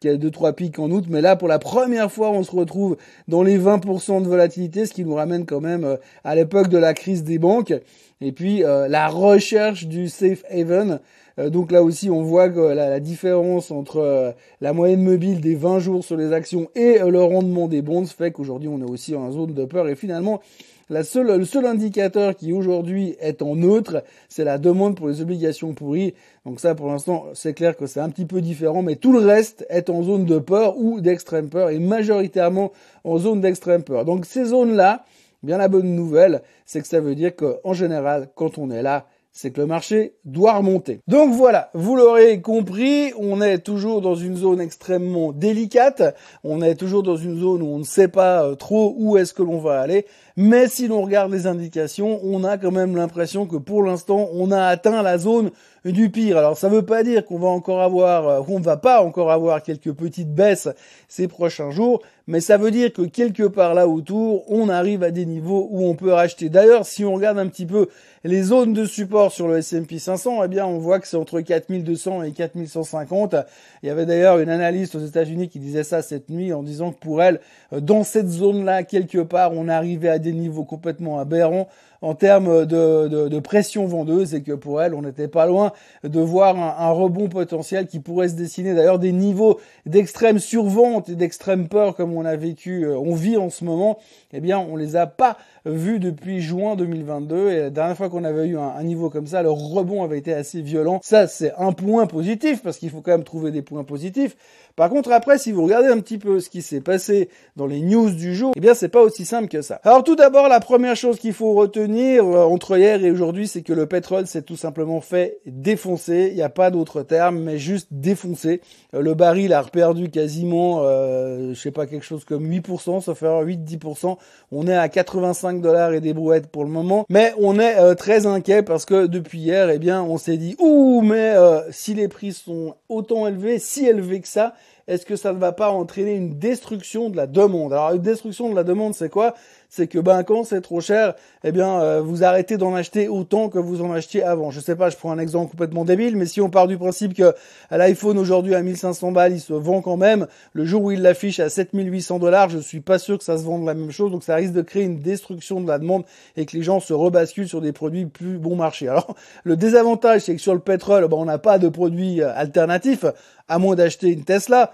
qui 0.00 0.08
a 0.08 0.16
deux 0.16 0.30
trois 0.30 0.52
pics 0.52 0.78
en 0.78 0.90
août, 0.90 1.06
mais 1.08 1.22
là 1.22 1.34
pour 1.34 1.48
la 1.48 1.58
première 1.58 2.12
fois 2.12 2.30
on 2.30 2.42
se 2.42 2.50
retrouve 2.50 2.96
dans 3.26 3.42
les 3.42 3.58
20% 3.58 4.22
de 4.22 4.28
volatilité, 4.28 4.84
ce 4.84 4.92
qui 4.92 5.04
nous 5.04 5.14
ramène 5.14 5.46
quand 5.46 5.60
même 5.60 5.84
euh, 5.84 5.96
à 6.24 6.34
l'époque 6.34 6.68
de 6.68 6.76
la 6.76 6.92
crise 6.92 7.24
des 7.24 7.38
banques. 7.38 7.72
Et 8.20 8.32
puis 8.32 8.64
euh, 8.64 8.86
la 8.86 9.08
recherche 9.08 9.86
du 9.86 10.08
safe 10.08 10.44
haven. 10.50 11.00
donc 11.38 11.72
là 11.72 11.82
aussi 11.82 12.10
on 12.10 12.22
voit 12.22 12.48
que 12.48 12.60
la, 12.60 12.90
la 12.90 13.00
différence 13.00 13.70
entre 13.70 14.34
la 14.60 14.72
moyenne 14.72 15.02
mobile 15.02 15.40
des 15.40 15.54
20 15.54 15.78
jours 15.78 16.04
sur 16.04 16.16
les 16.16 16.32
actions 16.32 16.68
et 16.74 16.98
le 16.98 17.22
rendement 17.22 17.66
des 17.66 17.82
bonds 17.82 18.06
fait 18.06 18.30
qu'aujourd'hui 18.30 18.68
on 18.68 18.78
est 18.80 18.90
aussi 18.90 19.16
en 19.16 19.32
zone 19.32 19.52
de 19.52 19.64
peur 19.64 19.88
et 19.88 19.96
finalement 19.96 20.40
la 20.88 21.04
seule, 21.04 21.38
le 21.38 21.44
seul 21.44 21.66
indicateur 21.66 22.34
qui 22.34 22.52
aujourd'hui 22.52 23.16
est 23.20 23.42
en 23.42 23.56
neutre, 23.56 24.04
c'est 24.28 24.44
la 24.44 24.58
demande 24.58 24.96
pour 24.96 25.08
les 25.08 25.20
obligations 25.22 25.72
pourries. 25.72 26.14
Donc 26.44 26.60
ça, 26.60 26.74
pour 26.74 26.88
l'instant, 26.88 27.26
c'est 27.34 27.54
clair 27.54 27.76
que 27.76 27.86
c'est 27.86 28.00
un 28.00 28.10
petit 28.10 28.26
peu 28.26 28.40
différent, 28.40 28.82
mais 28.82 28.96
tout 28.96 29.12
le 29.12 29.20
reste 29.20 29.66
est 29.70 29.90
en 29.90 30.02
zone 30.02 30.24
de 30.24 30.38
peur 30.38 30.76
ou 30.78 31.00
d'extrême 31.00 31.48
peur 31.48 31.70
et 31.70 31.78
majoritairement 31.78 32.72
en 33.04 33.18
zone 33.18 33.40
d'extrême 33.40 33.82
peur. 33.82 34.04
Donc 34.04 34.26
ces 34.26 34.46
zones-là, 34.46 35.04
bien 35.42 35.58
la 35.58 35.68
bonne 35.68 35.94
nouvelle, 35.94 36.42
c'est 36.66 36.80
que 36.80 36.88
ça 36.88 37.00
veut 37.00 37.14
dire 37.14 37.34
qu'en 37.34 37.72
général, 37.72 38.28
quand 38.34 38.58
on 38.58 38.70
est 38.70 38.82
là, 38.82 39.06
c'est 39.36 39.50
que 39.50 39.60
le 39.60 39.66
marché 39.66 40.14
doit 40.24 40.52
remonter. 40.52 41.00
Donc 41.08 41.34
voilà, 41.34 41.68
vous 41.74 41.96
l'aurez 41.96 42.40
compris, 42.40 43.12
on 43.18 43.42
est 43.42 43.58
toujours 43.58 44.00
dans 44.00 44.14
une 44.14 44.36
zone 44.36 44.60
extrêmement 44.60 45.32
délicate, 45.32 46.16
on 46.44 46.62
est 46.62 46.76
toujours 46.76 47.02
dans 47.02 47.16
une 47.16 47.40
zone 47.40 47.60
où 47.60 47.66
on 47.66 47.80
ne 47.80 47.84
sait 47.84 48.06
pas 48.06 48.44
euh, 48.44 48.54
trop 48.54 48.94
où 48.96 49.16
est-ce 49.16 49.34
que 49.34 49.42
l'on 49.42 49.58
va 49.58 49.80
aller, 49.80 50.06
mais 50.36 50.68
si 50.68 50.88
l'on 50.88 51.02
regarde 51.02 51.32
les 51.32 51.46
indications, 51.46 52.20
on 52.24 52.42
a 52.42 52.58
quand 52.58 52.72
même 52.72 52.96
l'impression 52.96 53.46
que 53.46 53.56
pour 53.56 53.82
l'instant, 53.84 54.28
on 54.32 54.50
a 54.50 54.64
atteint 54.64 55.02
la 55.02 55.18
zone 55.18 55.50
du 55.84 56.10
pire. 56.10 56.38
Alors 56.38 56.56
ça 56.56 56.68
ne 56.68 56.74
veut 56.74 56.84
pas 56.84 57.02
dire 57.02 57.24
qu'on 57.24 57.38
va 57.38 57.48
encore 57.48 57.82
avoir, 57.82 58.28
euh, 58.28 58.42
qu'on 58.42 58.58
ne 58.58 58.64
va 58.64 58.76
pas 58.76 59.02
encore 59.02 59.30
avoir 59.30 59.62
quelques 59.62 59.92
petites 59.92 60.34
baisses 60.34 60.68
ces 61.08 61.28
prochains 61.28 61.70
jours, 61.70 62.02
mais 62.26 62.40
ça 62.40 62.56
veut 62.56 62.70
dire 62.70 62.92
que 62.92 63.02
quelque 63.02 63.42
part 63.42 63.74
là 63.74 63.86
autour, 63.86 64.50
on 64.50 64.68
arrive 64.68 65.02
à 65.02 65.10
des 65.10 65.26
niveaux 65.26 65.68
où 65.70 65.86
on 65.86 65.94
peut 65.94 66.12
racheter. 66.12 66.48
D'ailleurs, 66.48 66.86
si 66.86 67.04
on 67.04 67.14
regarde 67.14 67.38
un 67.38 67.48
petit 67.48 67.66
peu 67.66 67.88
les 68.24 68.42
zones 68.42 68.72
de 68.72 68.86
support 68.86 69.30
sur 69.30 69.46
le 69.46 69.58
S&P 69.58 69.98
500, 69.98 70.44
eh 70.44 70.48
bien, 70.48 70.64
on 70.64 70.78
voit 70.78 70.98
que 70.98 71.06
c'est 71.06 71.18
entre 71.18 71.42
4200 71.42 72.22
et 72.22 72.32
4150. 72.32 73.36
Il 73.82 73.86
y 73.86 73.90
avait 73.90 74.06
d'ailleurs 74.06 74.38
une 74.38 74.48
analyste 74.48 74.94
aux 74.94 75.04
États-Unis 75.04 75.50
qui 75.50 75.58
disait 75.58 75.84
ça 75.84 76.00
cette 76.00 76.30
nuit 76.30 76.54
en 76.54 76.62
disant 76.62 76.92
que 76.92 76.98
pour 76.98 77.22
elle, 77.22 77.40
euh, 77.74 77.80
dans 77.80 78.02
cette 78.02 78.28
zone-là, 78.28 78.82
quelque 78.84 79.18
part, 79.18 79.52
on 79.52 79.68
arrivait 79.68 80.08
à 80.08 80.18
des 80.24 80.32
niveaux 80.32 80.64
complètement 80.64 81.20
aberrants 81.20 81.68
en 82.04 82.14
termes 82.14 82.66
de, 82.66 83.08
de, 83.08 83.28
de, 83.28 83.38
pression 83.38 83.86
vendeuse 83.86 84.34
et 84.34 84.42
que 84.42 84.52
pour 84.52 84.82
elle, 84.82 84.94
on 84.94 85.02
n'était 85.02 85.26
pas 85.26 85.46
loin 85.46 85.72
de 86.02 86.20
voir 86.20 86.56
un, 86.56 86.90
rebond 86.90 87.28
potentiel 87.28 87.86
qui 87.86 87.98
pourrait 87.98 88.28
se 88.28 88.34
dessiner. 88.34 88.74
D'ailleurs, 88.74 88.98
des 88.98 89.12
niveaux 89.12 89.58
d'extrême 89.86 90.38
survente 90.38 91.08
et 91.08 91.14
d'extrême 91.14 91.66
peur 91.66 91.96
comme 91.96 92.14
on 92.14 92.26
a 92.26 92.36
vécu, 92.36 92.84
euh, 92.84 92.98
on 92.98 93.14
vit 93.14 93.38
en 93.38 93.48
ce 93.48 93.64
moment, 93.64 93.98
eh 94.34 94.40
bien, 94.40 94.58
on 94.58 94.76
les 94.76 94.96
a 94.96 95.06
pas 95.06 95.38
vus 95.64 95.98
depuis 95.98 96.42
juin 96.42 96.76
2022 96.76 97.50
et 97.50 97.60
la 97.60 97.70
dernière 97.70 97.96
fois 97.96 98.10
qu'on 98.10 98.24
avait 98.24 98.48
eu 98.48 98.58
un, 98.58 98.68
un 98.76 98.82
niveau 98.82 99.08
comme 99.08 99.26
ça, 99.26 99.42
le 99.42 99.50
rebond 99.50 100.04
avait 100.04 100.18
été 100.18 100.34
assez 100.34 100.60
violent. 100.60 101.00
Ça, 101.02 101.26
c'est 101.26 101.54
un 101.56 101.72
point 101.72 102.06
positif 102.06 102.62
parce 102.62 102.76
qu'il 102.76 102.90
faut 102.90 103.00
quand 103.00 103.12
même 103.12 103.24
trouver 103.24 103.50
des 103.50 103.62
points 103.62 103.84
positifs. 103.84 104.36
Par 104.76 104.90
contre, 104.90 105.12
après, 105.12 105.38
si 105.38 105.52
vous 105.52 105.62
regardez 105.62 105.88
un 105.88 106.00
petit 106.00 106.18
peu 106.18 106.40
ce 106.40 106.50
qui 106.50 106.60
s'est 106.60 106.80
passé 106.80 107.28
dans 107.56 107.66
les 107.66 107.80
news 107.80 108.10
du 108.10 108.34
jour, 108.34 108.52
eh 108.56 108.60
bien, 108.60 108.74
c'est 108.74 108.88
pas 108.88 109.00
aussi 109.00 109.24
simple 109.24 109.48
que 109.48 109.62
ça. 109.62 109.80
Alors, 109.84 110.02
tout 110.02 110.16
d'abord, 110.16 110.48
la 110.48 110.58
première 110.58 110.96
chose 110.96 111.18
qu'il 111.18 111.32
faut 111.32 111.54
retenir 111.54 111.93
euh, 112.18 112.44
entre 112.44 112.78
hier 112.78 113.04
et 113.04 113.10
aujourd'hui, 113.10 113.46
c'est 113.46 113.62
que 113.62 113.72
le 113.72 113.86
pétrole 113.86 114.26
s'est 114.26 114.42
tout 114.42 114.56
simplement 114.56 115.00
fait 115.00 115.38
défoncer. 115.46 116.28
Il 116.30 116.34
n'y 116.34 116.42
a 116.42 116.48
pas 116.48 116.70
d'autre 116.70 117.02
terme, 117.02 117.40
mais 117.40 117.58
juste 117.58 117.88
défoncer. 117.90 118.60
Euh, 118.94 119.00
le 119.00 119.14
baril 119.14 119.52
a 119.52 119.62
perdu 119.62 120.10
quasiment, 120.10 120.82
euh, 120.82 121.54
je 121.54 121.60
sais 121.60 121.70
pas, 121.70 121.86
quelque 121.86 122.04
chose 122.04 122.24
comme 122.24 122.46
8%, 122.48 123.00
sauf 123.00 123.18
faire 123.18 123.42
8-10%. 123.42 124.16
On 124.52 124.66
est 124.66 124.76
à 124.76 124.88
85 124.88 125.60
dollars 125.60 125.92
et 125.92 126.00
des 126.00 126.14
brouettes 126.14 126.48
pour 126.48 126.64
le 126.64 126.70
moment. 126.70 127.06
Mais 127.08 127.32
on 127.38 127.58
est 127.58 127.76
euh, 127.78 127.94
très 127.94 128.26
inquiet 128.26 128.62
parce 128.62 128.84
que 128.84 129.06
depuis 129.06 129.40
hier, 129.40 129.70
eh 129.70 129.78
bien, 129.78 130.02
on 130.02 130.18
s'est 130.18 130.36
dit, 130.36 130.56
ouh, 130.58 131.00
mais 131.02 131.34
si 131.70 131.94
les 131.94 132.08
prix 132.08 132.32
sont 132.32 132.76
autant 132.88 133.26
élevés, 133.26 133.58
si 133.58 133.86
élevés 133.86 134.20
que 134.20 134.28
ça, 134.28 134.54
est-ce 134.86 135.06
que 135.06 135.16
ça 135.16 135.32
ne 135.32 135.38
va 135.38 135.52
pas 135.52 135.70
entraîner 135.70 136.14
une 136.14 136.38
destruction 136.38 137.08
de 137.08 137.16
la 137.16 137.26
demande? 137.26 137.72
Alors 137.72 137.92
une 137.92 138.02
destruction 138.02 138.50
de 138.50 138.54
la 138.54 138.64
demande, 138.64 138.94
c'est 138.94 139.08
quoi? 139.08 139.34
C'est 139.76 139.88
que 139.88 139.98
ben 139.98 140.22
quand 140.22 140.44
c'est 140.44 140.60
trop 140.60 140.80
cher, 140.80 141.14
eh 141.42 141.50
bien 141.50 141.80
euh, 141.80 142.00
vous 142.00 142.22
arrêtez 142.22 142.56
d'en 142.56 142.76
acheter 142.76 143.08
autant 143.08 143.48
que 143.48 143.58
vous 143.58 143.82
en 143.82 143.90
achetiez 143.90 144.22
avant. 144.22 144.52
Je 144.52 144.60
sais 144.60 144.76
pas, 144.76 144.88
je 144.88 144.96
prends 144.96 145.10
un 145.10 145.18
exemple 145.18 145.50
complètement 145.50 145.84
débile, 145.84 146.16
mais 146.16 146.26
si 146.26 146.40
on 146.40 146.48
part 146.48 146.68
du 146.68 146.78
principe 146.78 147.12
que 147.12 147.34
l'iPhone 147.72 148.16
aujourd'hui 148.16 148.54
à 148.54 148.62
1500 148.62 149.10
balles, 149.10 149.32
il 149.32 149.40
se 149.40 149.52
vend 149.52 149.82
quand 149.82 149.96
même, 149.96 150.28
le 150.52 150.64
jour 150.64 150.84
où 150.84 150.92
il 150.92 151.02
l'affiche 151.02 151.40
à 151.40 151.48
7800 151.48 152.20
dollars, 152.20 152.50
je 152.50 152.58
suis 152.58 152.78
pas 152.78 153.00
sûr 153.00 153.18
que 153.18 153.24
ça 153.24 153.36
se 153.36 153.42
vende 153.42 153.66
la 153.66 153.74
même 153.74 153.90
chose, 153.90 154.12
donc 154.12 154.22
ça 154.22 154.36
risque 154.36 154.52
de 154.52 154.62
créer 154.62 154.84
une 154.84 155.00
destruction 155.00 155.60
de 155.60 155.66
la 155.66 155.80
demande 155.80 156.04
et 156.36 156.46
que 156.46 156.56
les 156.56 156.62
gens 156.62 156.78
se 156.78 156.92
rebasculent 156.92 157.48
sur 157.48 157.60
des 157.60 157.72
produits 157.72 158.06
plus 158.06 158.38
bon 158.38 158.54
marché. 158.54 158.86
Alors 158.86 159.16
le 159.42 159.56
désavantage, 159.56 160.20
c'est 160.20 160.36
que 160.36 160.40
sur 160.40 160.54
le 160.54 160.60
pétrole, 160.60 161.08
ben, 161.08 161.16
on 161.16 161.24
n'a 161.24 161.38
pas 161.38 161.58
de 161.58 161.68
produits 161.68 162.22
euh, 162.22 162.32
alternatifs 162.36 163.06
à 163.48 163.58
moins 163.58 163.74
d'acheter 163.74 164.12
une 164.12 164.22
Tesla. 164.22 164.72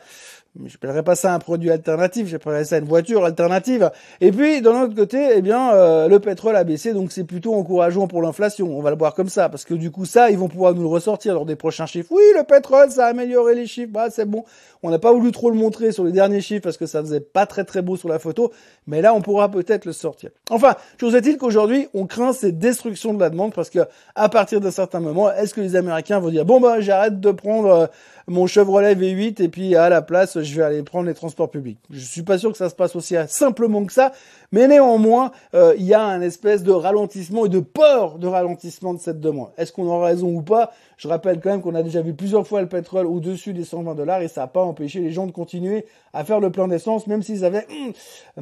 Je 0.56 0.64
n'appellerais 0.64 1.02
pas 1.02 1.14
ça 1.14 1.32
un 1.32 1.38
produit 1.38 1.70
alternatif, 1.70 2.26
j'appellerais 2.26 2.64
ça 2.64 2.78
une 2.78 2.84
voiture 2.84 3.24
alternative. 3.24 3.90
Et 4.20 4.32
puis, 4.32 4.60
d'un 4.62 4.82
autre 4.82 4.94
côté, 4.94 5.28
eh 5.36 5.42
bien, 5.42 5.72
euh, 5.74 6.08
le 6.08 6.18
pétrole 6.18 6.56
a 6.56 6.64
baissé, 6.64 6.92
donc 6.92 7.12
c'est 7.12 7.24
plutôt 7.24 7.54
encourageant 7.54 8.08
pour 8.08 8.20
l'inflation. 8.20 8.76
On 8.76 8.82
va 8.82 8.90
le 8.90 8.96
voir 8.96 9.14
comme 9.14 9.28
ça, 9.28 9.48
parce 9.48 9.64
que 9.64 9.74
du 9.74 9.90
coup, 9.90 10.04
ça, 10.04 10.30
ils 10.30 10.38
vont 10.38 10.48
pouvoir 10.48 10.74
nous 10.74 10.82
le 10.82 10.88
ressortir 10.88 11.34
lors 11.34 11.46
des 11.46 11.56
prochains 11.56 11.86
chiffres. 11.86 12.08
Oui, 12.10 12.22
le 12.36 12.44
pétrole, 12.44 12.90
ça 12.90 13.06
a 13.06 13.10
amélioré 13.10 13.54
les 13.54 13.66
chiffres, 13.66 13.92
bah, 13.92 14.08
c'est 14.10 14.24
bon. 14.24 14.44
On 14.82 14.90
n'a 14.90 14.98
pas 14.98 15.12
voulu 15.12 15.30
trop 15.30 15.50
le 15.50 15.56
montrer 15.56 15.92
sur 15.92 16.04
les 16.04 16.12
derniers 16.12 16.40
chiffres 16.40 16.62
parce 16.62 16.78
que 16.78 16.86
ça 16.86 17.00
faisait 17.00 17.20
pas 17.20 17.46
très 17.46 17.64
très 17.64 17.82
beau 17.82 17.96
sur 17.96 18.08
la 18.08 18.18
photo, 18.18 18.50
mais 18.86 19.02
là, 19.02 19.14
on 19.14 19.20
pourra 19.20 19.50
peut-être 19.50 19.84
le 19.84 19.92
sortir. 19.92 20.30
Enfin, 20.50 20.74
chose 20.98 21.14
est-il 21.14 21.36
qu'aujourd'hui, 21.36 21.88
on 21.94 22.06
craint 22.06 22.32
cette 22.32 22.58
destruction 22.58 23.14
de 23.14 23.20
la 23.20 23.30
demande 23.30 23.52
parce 23.54 23.70
que 23.70 23.80
à 24.14 24.28
partir 24.28 24.60
d'un 24.60 24.70
certain 24.70 25.00
moment, 25.00 25.30
est-ce 25.32 25.54
que 25.54 25.60
les 25.60 25.76
Américains 25.76 26.18
vont 26.18 26.30
dire 26.30 26.44
bon 26.44 26.60
bah 26.60 26.80
j'arrête 26.80 27.20
de 27.20 27.30
prendre 27.30 27.68
euh, 27.68 27.86
mon 28.26 28.46
Chevrolet 28.46 28.94
V8 28.94 29.42
et 29.42 29.48
puis 29.48 29.74
à 29.74 29.88
la 29.88 30.02
place, 30.02 30.40
je 30.40 30.54
vais 30.54 30.62
aller 30.62 30.82
prendre 30.82 31.06
les 31.06 31.14
transports 31.14 31.50
publics. 31.50 31.78
Je 31.90 32.00
suis 32.00 32.22
pas 32.22 32.38
sûr 32.38 32.52
que 32.52 32.58
ça 32.58 32.68
se 32.68 32.74
passe 32.74 32.96
aussi 32.96 33.14
simplement 33.28 33.84
que 33.84 33.92
ça, 33.92 34.12
mais 34.52 34.66
néanmoins, 34.68 35.30
euh, 35.54 35.74
il 35.78 35.84
y 35.84 35.94
a 35.94 36.02
un 36.02 36.20
espèce 36.20 36.62
de 36.62 36.72
ralentissement 36.72 37.46
et 37.46 37.48
de 37.48 37.60
peur 37.60 38.18
de 38.18 38.26
ralentissement 38.26 38.94
de 38.94 38.98
cette 38.98 39.20
demande. 39.20 39.50
Est-ce 39.56 39.72
qu'on 39.72 39.86
aura 39.86 40.06
raison 40.06 40.28
ou 40.34 40.42
pas? 40.42 40.70
Je 40.96 41.08
rappelle 41.08 41.40
quand 41.40 41.50
même 41.50 41.62
qu'on 41.62 41.74
a 41.74 41.82
déjà 41.82 42.02
vu 42.02 42.12
plusieurs 42.12 42.46
fois 42.46 42.60
le 42.60 42.68
pétrole 42.68 43.06
au-dessus 43.06 43.54
des 43.54 43.64
120 43.64 43.94
dollars 43.94 44.20
et 44.20 44.28
ça 44.28 44.42
n'a 44.42 44.46
pas 44.48 44.62
empêché 44.62 45.00
les 45.00 45.12
gens 45.12 45.26
de 45.26 45.32
continuer 45.32 45.86
à 46.12 46.24
faire 46.24 46.40
le 46.40 46.50
plein 46.50 46.68
d'essence, 46.68 47.06
même 47.06 47.22
s'ils 47.22 47.44
avaient 47.44 47.66
hum, 47.70 47.92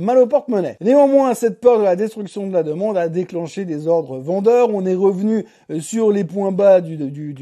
mal 0.02 0.18
au 0.18 0.26
porte-monnaie. 0.26 0.76
Néanmoins, 0.80 1.34
cette 1.34 1.60
peur 1.60 1.78
de 1.78 1.84
la 1.84 1.94
destruction 1.94 2.46
de 2.46 2.52
la 2.52 2.62
demande 2.62 2.96
a 2.96 3.08
déclenché 3.08 3.64
des 3.64 3.86
ordres 3.86 4.18
vendeurs. 4.18 4.70
On 4.74 4.86
est 4.86 4.94
revenu 4.94 5.44
euh, 5.70 5.80
sur 5.80 6.10
les 6.10 6.24
points 6.24 6.50
bas 6.50 6.80
du, 6.80 6.96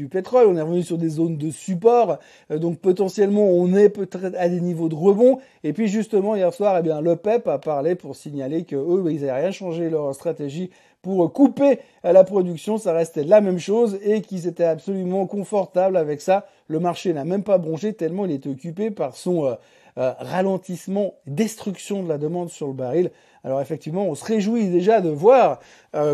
pétrole, 0.07 0.47
on 0.47 0.57
est 0.57 0.61
revenu 0.61 0.83
sur 0.83 0.97
des 0.97 1.09
zones 1.09 1.37
de 1.37 1.49
support. 1.49 2.19
Euh, 2.51 2.59
donc 2.59 2.79
potentiellement, 2.79 3.49
on 3.49 3.73
est 3.73 3.89
peut-être 3.89 4.35
à 4.37 4.49
des 4.49 4.61
niveaux 4.61 4.89
de 4.89 4.95
rebond. 4.95 5.39
Et 5.63 5.73
puis 5.73 5.87
justement, 5.87 6.35
hier 6.35 6.53
soir, 6.53 6.75
eh 6.79 6.83
bien, 6.83 7.01
le 7.01 7.15
PEP 7.15 7.47
a 7.47 7.57
parlé 7.57 7.95
pour 7.95 8.15
signaler 8.15 8.56
que 8.65 8.75
eux, 8.75 9.03
ils 9.11 9.21
n'avaient 9.21 9.41
rien 9.41 9.51
changé 9.51 9.89
leur 9.89 10.13
stratégie 10.13 10.69
pour 11.01 11.31
couper 11.31 11.79
la 12.03 12.23
production, 12.23 12.77
ça 12.77 12.91
restait 12.91 13.23
la 13.23 13.39
même 13.39 13.59
chose 13.59 13.97
et 14.03 14.21
qu'ils 14.21 14.47
étaient 14.47 14.63
absolument 14.65 15.25
confortables 15.25 15.95
avec 15.95 16.21
ça. 16.21 16.47
Le 16.67 16.79
marché 16.79 17.13
n'a 17.13 17.23
même 17.23 17.43
pas 17.43 17.57
bronché 17.57 17.93
tellement 17.93 18.25
il 18.25 18.31
était 18.31 18.49
occupé 18.49 18.91
par 18.91 19.15
son 19.15 19.45
euh, 19.45 19.53
euh, 19.97 20.13
ralentissement, 20.19 21.13
destruction 21.25 22.03
de 22.03 22.09
la 22.09 22.17
demande 22.17 22.49
sur 22.49 22.67
le 22.67 22.73
baril. 22.73 23.11
Alors 23.43 23.61
effectivement, 23.61 24.05
on 24.05 24.15
se 24.15 24.25
réjouit 24.25 24.67
déjà 24.67 24.99
de 24.99 25.09
voir 25.09 25.59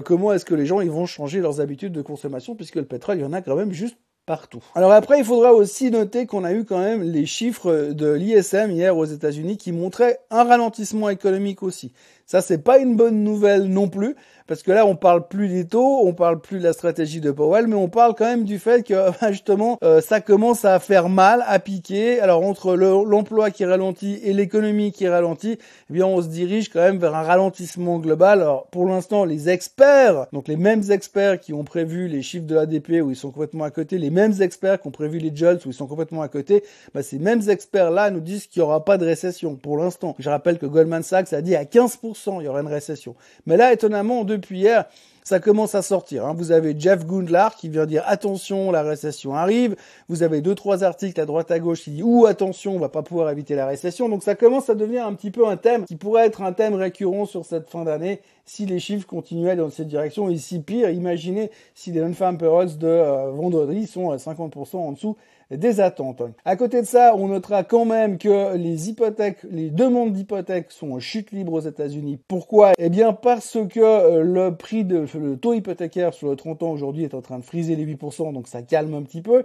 comment 0.06 0.32
est-ce 0.34 0.46
que 0.46 0.54
les 0.54 0.68
gens 0.68 0.78
vont 0.86 1.08
changer 1.08 1.40
leurs 1.40 1.60
habitudes 1.60 1.94
de 1.94 2.04
consommation 2.04 2.54
puisque 2.54 2.76
le 2.76 2.86
pétrole, 2.86 3.18
il 3.18 3.22
y 3.22 3.26
en 3.26 3.34
a 3.34 3.42
quand 3.42 3.56
même 3.56 3.72
juste 3.72 3.98
partout. 4.26 4.64
Alors 4.76 4.92
après, 4.92 5.20
il 5.20 5.26
faudra 5.26 5.54
aussi 5.54 5.92
noter 5.92 6.26
qu'on 6.26 6.44
a 6.44 6.54
eu 6.54 6.64
quand 6.64 6.80
même 6.80 7.02
les 7.02 7.26
chiffres 7.26 7.92
de 7.92 8.12
l'ISM 8.12 8.72
hier 8.72 8.96
aux 8.96 9.06
États-Unis 9.06 9.58
qui 9.58 9.72
montraient 9.72 10.20
un 10.30 10.44
ralentissement 10.44 11.10
économique 11.10 11.64
aussi. 11.64 11.92
Ça, 12.34 12.42
c'est 12.42 12.64
pas 12.64 12.80
une 12.80 12.96
bonne 12.96 13.24
nouvelle 13.24 13.66
non 13.66 13.90
plus, 13.90 14.16
parce 14.48 14.64
que 14.64 14.72
là, 14.72 14.88
on 14.88 14.96
parle 14.96 15.28
plus 15.28 15.50
des 15.50 15.66
taux, 15.66 16.02
on 16.04 16.14
parle 16.14 16.42
plus 16.42 16.58
de 16.58 16.64
la 16.64 16.74
stratégie 16.74 17.22
de 17.22 17.30
Powell, 17.30 17.68
mais 17.68 17.76
on 17.76 17.90
parle 17.90 18.16
quand 18.16 18.26
même 18.26 18.44
du 18.44 18.58
fait 18.58 18.82
que 18.82 18.96
justement, 19.30 19.78
euh, 19.84 20.02
ça 20.02 20.20
commence 20.20 20.66
à 20.66 20.80
faire 20.80 21.10
mal, 21.10 21.44
à 21.48 21.60
piquer. 21.60 22.20
Alors 22.20 22.44
entre 22.44 22.76
l'emploi 22.76 23.52
qui 23.52 23.66
ralentit 23.66 24.20
et 24.24 24.34
l'économie 24.34 24.92
qui 24.92 25.08
ralentit, 25.08 25.60
eh 25.90 25.94
bien, 25.94 26.08
on 26.08 26.24
se 26.24 26.28
dirige 26.28 26.70
quand 26.70 26.80
même 26.80 26.98
vers 26.98 27.16
un 27.16 27.22
ralentissement 27.22 28.00
global. 28.00 28.42
Alors 28.42 28.66
pour 28.72 28.88
l'instant, 28.88 29.26
les 29.26 29.50
experts, 29.50 30.26
donc 30.34 30.48
les 30.48 30.58
mêmes 30.58 30.90
experts 30.90 31.40
qui 31.40 31.54
ont 31.54 31.64
prévu 31.64 32.08
les 32.08 32.24
chiffres 32.24 32.48
de 32.48 32.56
l'ADP 32.56 33.04
où 33.04 33.12
ils 33.12 33.16
sont 33.16 33.30
complètement 33.30 33.66
à 33.66 33.72
côté, 33.72 34.00
les 34.00 34.10
mêmes 34.10 34.34
experts 34.42 34.82
qui 34.82 34.88
ont 34.88 34.92
prévu 34.92 35.20
les 35.20 35.34
JOLTS 35.34 35.66
où 35.66 35.70
ils 35.70 35.74
sont 35.74 35.88
complètement 35.88 36.24
à 36.24 36.30
côté, 36.30 36.64
bah, 36.96 37.04
ces 37.04 37.20
mêmes 37.20 37.48
experts-là 37.48 38.10
nous 38.10 38.22
disent 38.22 38.48
qu'il 38.48 38.62
n'y 38.62 38.66
aura 38.66 38.84
pas 38.84 38.98
de 38.98 39.06
récession 39.06 39.56
pour 39.56 39.78
l'instant. 39.78 40.16
Je 40.18 40.30
rappelle 40.32 40.58
que 40.58 40.66
Goldman 40.66 41.04
Sachs 41.04 41.32
a 41.32 41.42
dit 41.42 41.56
à 41.56 41.64
15% 41.64 42.23
il 42.40 42.46
y 42.46 42.48
aura 42.48 42.62
une 42.62 42.68
récession. 42.68 43.16
Mais 43.46 43.58
là, 43.58 43.74
étonnamment, 43.74 44.24
depuis 44.24 44.60
hier, 44.60 44.86
ça 45.24 45.40
commence 45.40 45.74
à 45.74 45.82
sortir. 45.82 46.26
Hein. 46.26 46.34
Vous 46.38 46.52
avez 46.52 46.76
Jeff 46.78 47.06
Gundlar 47.06 47.56
qui 47.56 47.70
vient 47.70 47.86
dire 47.86 48.04
attention, 48.06 48.72
la 48.72 48.84
récession 48.84 49.34
arrive. 49.34 49.76
Vous 50.10 50.22
avez 50.22 50.42
deux 50.42 50.56
trois 50.56 50.84
articles 50.84 51.20
à 51.20 51.26
droite 51.26 51.50
à 51.52 51.60
gauche 51.60 51.84
qui 51.84 51.92
disent 51.92 52.04
ou 52.04 52.26
attention, 52.26 52.76
on 52.76 52.80
va 52.80 52.90
pas 52.90 53.04
pouvoir 53.04 53.30
éviter 53.30 53.56
la 53.56 53.66
récession. 53.66 54.10
Donc 54.10 54.24
ça 54.24 54.36
commence 54.36 54.70
à 54.70 54.76
devenir 54.76 55.06
un 55.06 55.14
petit 55.14 55.32
peu 55.32 55.48
un 55.48 55.58
thème 55.58 55.86
qui 55.86 55.96
pourrait 55.96 56.26
être 56.26 56.42
un 56.42 56.52
thème 56.52 56.74
récurrent 56.74 57.26
sur 57.26 57.46
cette 57.46 57.70
fin 57.70 57.86
d'année 57.86 58.22
si 58.46 58.66
les 58.66 58.80
chiffres 58.80 59.08
continuaient 59.08 59.56
dans 59.56 59.70
cette 59.70 59.88
direction. 59.88 60.30
Et 60.30 60.38
si 60.38 60.60
pire, 60.60 60.90
imaginez 60.90 61.52
si 61.74 61.92
les 61.92 62.02
non-farm 62.02 62.38
de 62.38 62.46
euh, 62.86 63.32
vendredi 63.32 63.88
sont 63.88 64.12
à 64.12 64.18
50% 64.18 64.76
en 64.76 64.92
dessous 64.92 65.16
des 65.58 65.80
attentes. 65.80 66.24
À 66.46 66.56
côté 66.56 66.82
de 66.82 66.88
ça, 66.88 67.14
on 67.16 67.28
notera 67.28 67.64
quand 67.64 67.86
même 67.86 68.18
que 68.18 68.56
les 68.56 68.90
hypothèques, 68.90 69.40
les 69.50 69.70
demandes 69.70 70.14
d'hypothèques 70.14 70.72
sont 70.72 70.92
en 70.92 71.00
chute 71.00 71.32
libre 71.32 71.54
aux 71.54 71.62
États-Unis. 71.62 72.20
Pourquoi? 72.28 72.74
Eh 72.78 72.90
bien 72.90 73.14
parce 73.14 73.58
que 73.70 73.80
euh, 73.80 74.22
le 74.22 74.56
prix 74.56 74.84
de 74.84 75.06
le 75.20 75.38
taux 75.38 75.54
hypothécaire 75.54 76.14
sur 76.14 76.30
le 76.30 76.36
30 76.36 76.64
ans 76.64 76.72
aujourd'hui 76.72 77.04
est 77.04 77.14
en 77.14 77.22
train 77.22 77.40
de 77.40 77.44
friser 77.44 77.76
les 77.76 77.86
8%, 77.86 78.34
donc 78.34 78.48
ça 78.48 78.62
calme 78.62 78.94
un 78.94 79.04
petit 79.04 79.22
peu 79.22 79.44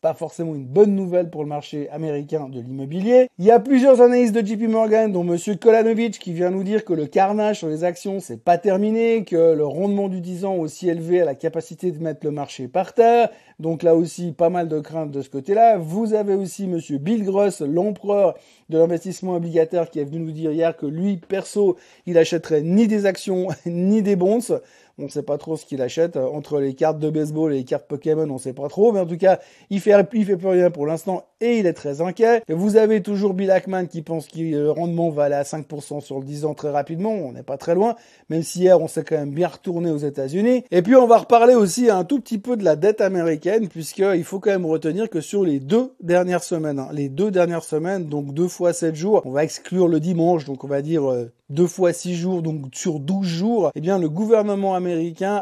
pas 0.00 0.14
forcément 0.14 0.54
une 0.54 0.66
bonne 0.66 0.94
nouvelle 0.94 1.28
pour 1.28 1.42
le 1.42 1.48
marché 1.48 1.88
américain 1.90 2.48
de 2.48 2.60
l'immobilier. 2.60 3.28
Il 3.38 3.44
y 3.44 3.50
a 3.50 3.58
plusieurs 3.58 4.00
analystes 4.00 4.34
de 4.34 4.46
JP 4.46 4.68
Morgan, 4.68 5.10
dont 5.10 5.24
Monsieur 5.24 5.56
Kolanovic, 5.56 6.18
qui 6.20 6.32
vient 6.32 6.50
nous 6.50 6.62
dire 6.62 6.84
que 6.84 6.92
le 6.92 7.06
carnage 7.06 7.58
sur 7.58 7.68
les 7.68 7.82
actions, 7.82 8.20
c'est 8.20 8.42
pas 8.42 8.58
terminé, 8.58 9.24
que 9.24 9.54
le 9.54 9.66
rendement 9.66 10.08
du 10.08 10.20
10 10.20 10.44
ans 10.44 10.54
aussi 10.54 10.88
élevé 10.88 11.20
à 11.22 11.24
la 11.24 11.34
capacité 11.34 11.90
de 11.90 11.98
mettre 12.00 12.24
le 12.24 12.30
marché 12.30 12.68
par 12.68 12.94
terre. 12.94 13.30
Donc 13.58 13.82
là 13.82 13.96
aussi, 13.96 14.30
pas 14.30 14.50
mal 14.50 14.68
de 14.68 14.78
craintes 14.78 15.10
de 15.10 15.20
ce 15.20 15.30
côté-là. 15.30 15.78
Vous 15.78 16.14
avez 16.14 16.34
aussi 16.34 16.68
Monsieur 16.68 16.98
Bill 16.98 17.24
Gross, 17.24 17.60
l'empereur 17.60 18.34
de 18.68 18.78
l'investissement 18.78 19.34
obligataire, 19.34 19.90
qui 19.90 19.98
est 19.98 20.04
venu 20.04 20.20
nous 20.20 20.32
dire 20.32 20.52
hier 20.52 20.76
que 20.76 20.86
lui, 20.86 21.16
perso, 21.16 21.76
il 22.06 22.18
achèterait 22.18 22.62
ni 22.62 22.86
des 22.86 23.04
actions, 23.04 23.48
ni 23.66 24.02
des 24.02 24.14
bons. 24.14 24.52
On 24.98 25.04
ne 25.04 25.08
sait 25.08 25.22
pas 25.22 25.38
trop 25.38 25.56
ce 25.56 25.64
qu'il 25.64 25.80
achète. 25.82 26.16
Euh, 26.16 26.26
entre 26.26 26.60
les 26.60 26.74
cartes 26.74 26.98
de 26.98 27.10
baseball 27.10 27.52
et 27.52 27.58
les 27.58 27.64
cartes 27.64 27.86
Pokémon, 27.86 28.28
on 28.28 28.34
ne 28.34 28.38
sait 28.38 28.52
pas 28.52 28.68
trop. 28.68 28.92
Mais 28.92 29.00
en 29.00 29.06
tout 29.06 29.16
cas, 29.16 29.38
il 29.70 29.80
fait, 29.80 29.92
fait 29.92 30.36
plus 30.36 30.48
rien 30.48 30.70
pour 30.70 30.86
l'instant 30.86 31.24
et 31.40 31.58
il 31.58 31.66
est 31.66 31.72
très 31.72 32.00
inquiet. 32.00 32.42
vous 32.48 32.76
avez 32.76 33.00
toujours 33.00 33.32
Bill 33.32 33.50
Ackman 33.50 33.86
qui 33.86 34.02
pense 34.02 34.26
que 34.26 34.40
le 34.40 34.70
rendement 34.70 35.10
va 35.10 35.24
aller 35.24 35.36
à 35.36 35.44
5% 35.44 36.00
sur 36.00 36.18
le 36.18 36.24
10 36.24 36.44
ans 36.44 36.54
très 36.54 36.70
rapidement. 36.70 37.12
On 37.12 37.32
n'est 37.32 37.44
pas 37.44 37.56
très 37.56 37.74
loin. 37.74 37.94
Même 38.28 38.42
si 38.42 38.60
hier, 38.60 38.80
on 38.80 38.88
s'est 38.88 39.04
quand 39.04 39.16
même 39.16 39.30
bien 39.30 39.48
retourné 39.48 39.90
aux 39.90 39.98
États-Unis. 39.98 40.64
Et 40.70 40.82
puis, 40.82 40.96
on 40.96 41.06
va 41.06 41.18
reparler 41.18 41.54
aussi 41.54 41.90
un 41.90 42.04
tout 42.04 42.20
petit 42.20 42.38
peu 42.38 42.56
de 42.56 42.64
la 42.64 42.76
dette 42.76 43.00
américaine 43.00 43.68
puisqu'il 43.68 44.24
faut 44.24 44.40
quand 44.40 44.50
même 44.50 44.66
retenir 44.66 45.08
que 45.08 45.20
sur 45.20 45.44
les 45.44 45.60
deux 45.60 45.92
dernières 46.00 46.42
semaines, 46.42 46.78
hein, 46.78 46.88
les 46.92 47.08
deux 47.08 47.30
dernières 47.30 47.64
semaines, 47.64 48.06
donc 48.06 48.34
deux 48.34 48.48
fois 48.48 48.72
sept 48.72 48.94
jours, 48.96 49.22
on 49.24 49.30
va 49.30 49.44
exclure 49.44 49.88
le 49.88 50.00
dimanche, 50.00 50.44
donc 50.44 50.64
on 50.64 50.68
va 50.68 50.82
dire 50.82 51.08
euh, 51.08 51.30
deux 51.50 51.66
fois 51.66 51.92
six 51.92 52.14
jours, 52.14 52.42
donc 52.42 52.66
sur 52.72 53.00
12 53.00 53.26
jours, 53.26 53.70
eh 53.74 53.80
bien, 53.80 53.98
le 53.98 54.08
gouvernement 54.08 54.74
américain 54.74 54.87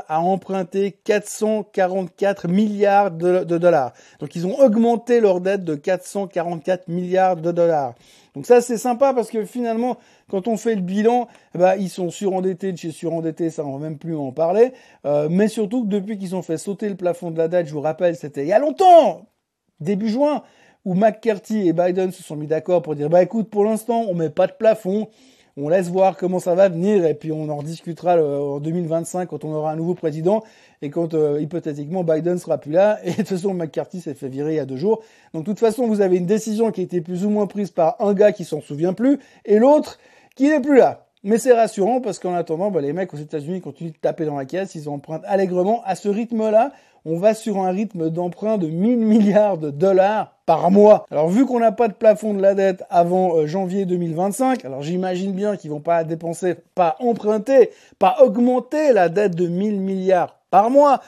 a 0.09 0.21
emprunté 0.21 0.93
444 1.05 2.49
milliards 2.49 3.11
de, 3.11 3.45
dollars. 3.45 3.93
Donc, 4.21 4.37
ils 4.37 4.47
ont 4.47 4.59
augmenté 4.59 5.21
leur 5.21 5.41
dette 5.41 5.65
de 5.65 5.75
444 5.75 6.89
milliards 6.89 7.37
de 7.37 7.53
dollars. 7.53 7.95
Donc 8.35 8.45
ça, 8.45 8.61
c'est 8.61 8.77
sympa 8.77 9.15
parce 9.15 9.31
que 9.31 9.47
finalement, 9.47 9.97
quand 10.29 10.47
on 10.47 10.59
fait 10.59 10.75
le 10.75 10.83
bilan, 10.83 11.27
ben, 11.55 11.75
ils 11.77 11.89
sont 11.89 12.11
surendettés 12.11 12.71
de 12.71 12.77
chez 12.77 12.91
surendettés, 12.91 13.49
ça 13.49 13.65
on 13.65 13.79
va 13.79 13.89
même 13.89 13.97
plus 13.97 14.15
en 14.15 14.31
parler. 14.31 14.75
Euh, 15.07 15.29
mais 15.31 15.49
surtout 15.49 15.87
depuis 15.87 16.19
qu'ils 16.19 16.37
ont 16.37 16.43
fait 16.43 16.59
sauter 16.59 16.91
le 16.91 16.97
plafond 16.97 17.31
de 17.31 17.39
la 17.39 17.49
dette, 17.49 17.67
je 17.67 17.73
vous 17.73 17.81
rappelle, 17.81 18.15
c'était 18.15 18.43
il 18.43 18.49
y 18.49 18.53
a 18.53 18.59
longtemps, 18.59 19.27
début 19.81 20.11
juin, 20.11 20.43
où 20.85 20.93
McCarthy 20.95 21.67
et 21.67 21.73
Biden 21.73 22.13
se 22.13 22.23
sont 22.23 22.37
mis 22.37 22.47
d'accord 22.47 22.83
pour 22.83 22.95
dire, 22.95 23.09
bah 23.09 23.23
écoute, 23.23 23.49
pour 23.49 23.65
l'instant, 23.65 24.05
on 24.07 24.15
met 24.15 24.29
pas 24.29 24.47
de 24.47 24.53
plafond, 24.53 25.09
on 25.57 25.69
laisse 25.69 25.89
voir 25.89 26.17
comment 26.17 26.39
ça 26.39 26.55
va 26.55 26.69
venir 26.69 27.05
et 27.07 27.15
puis 27.15 27.33
on 27.33 27.49
en 27.49 27.57
rediscutera 27.57 28.17
en 28.17 28.61
2025 28.61 29.27
quand 29.27 29.45
on 29.45 29.53
aura 29.53 29.73
un 29.73 29.77
nouveau 29.77 29.95
président 29.95 30.43
et 30.83 30.91
quand 30.91 31.15
euh, 31.15 31.41
hypothétiquement 31.41 32.05
Biden 32.05 32.39
sera 32.39 32.59
plus 32.59 32.73
là. 32.73 32.99
Et 33.05 33.11
de 33.11 33.17
toute 33.17 33.29
façon, 33.29 33.55
McCarthy 33.55 34.01
s'est 34.01 34.15
fait 34.15 34.29
virer 34.29 34.53
il 34.53 34.57
y 34.57 34.61
a 34.61 34.67
deux 34.67 34.77
jours. 34.77 35.03
Donc 35.33 35.45
de 35.45 35.51
toute 35.51 35.59
façon, 35.59 35.87
vous 35.87 36.03
avez 36.03 36.19
une 36.19 36.27
décision 36.27 36.71
qui 36.71 36.83
a 36.83 36.85
été 36.85 37.01
plus 37.01 37.25
ou 37.25 37.31
moins 37.31 37.47
prise 37.47 37.71
par 37.71 37.97
un 38.01 38.13
gars 38.13 38.33
qui 38.33 38.45
s'en 38.45 38.61
souvient 38.61 38.93
plus 38.93 39.19
et 39.45 39.59
l'autre 39.59 39.99
qui 40.35 40.49
n'est 40.49 40.61
plus 40.61 40.77
là. 40.77 41.07
Mais 41.23 41.39
c'est 41.39 41.53
rassurant 41.53 42.01
parce 42.01 42.19
qu'en 42.19 42.35
attendant, 42.35 42.71
bah, 42.71 42.81
les 42.81 42.93
mecs 42.93 43.13
aux 43.13 43.17
États-Unis 43.17 43.61
continuent 43.61 43.91
de 43.91 43.97
taper 43.97 44.27
dans 44.27 44.37
la 44.37 44.45
caisse, 44.45 44.75
ils 44.75 44.89
empruntent 44.89 45.25
allègrement. 45.27 45.83
À 45.85 45.97
ce 45.97 46.09
rythme-là, 46.09 46.73
on 47.07 47.19
va 47.19 47.35
sur 47.35 47.59
un 47.59 47.71
rythme 47.71 48.11
d'emprunt 48.11 48.59
de 48.59 48.67
1000 48.67 48.99
milliards 48.99 49.59
de 49.59 49.71
dollars 49.71 50.35
par 50.45 50.73
mois. 50.73 51.07
Alors 51.11 51.29
vu 51.29 51.47
qu'on 51.47 51.61
n'a 51.61 51.71
pas 51.71 51.87
de 51.87 51.93
plafond 51.93 52.35
de 52.35 52.43
la 52.43 52.55
dette 52.55 52.83
avant 52.91 53.37
euh, 53.37 53.47
janvier 53.47 53.87
2025, 53.87 54.65
alors 54.65 54.83
j'imagine 54.83 55.33
bien 55.33 55.57
qu'ils 55.57 55.71
vont 55.71 55.81
pas 55.81 56.03
dépenser, 56.03 56.57
pas 56.75 56.97
emprunter, 56.99 57.71
pas 58.01 58.17
augmenter 58.23 58.93
la 58.93 59.09
dette 59.09 59.37
de 59.37 59.47
1000 59.47 59.81
milliards 59.81 60.41
par 60.51 60.69
mois, 60.69 61.01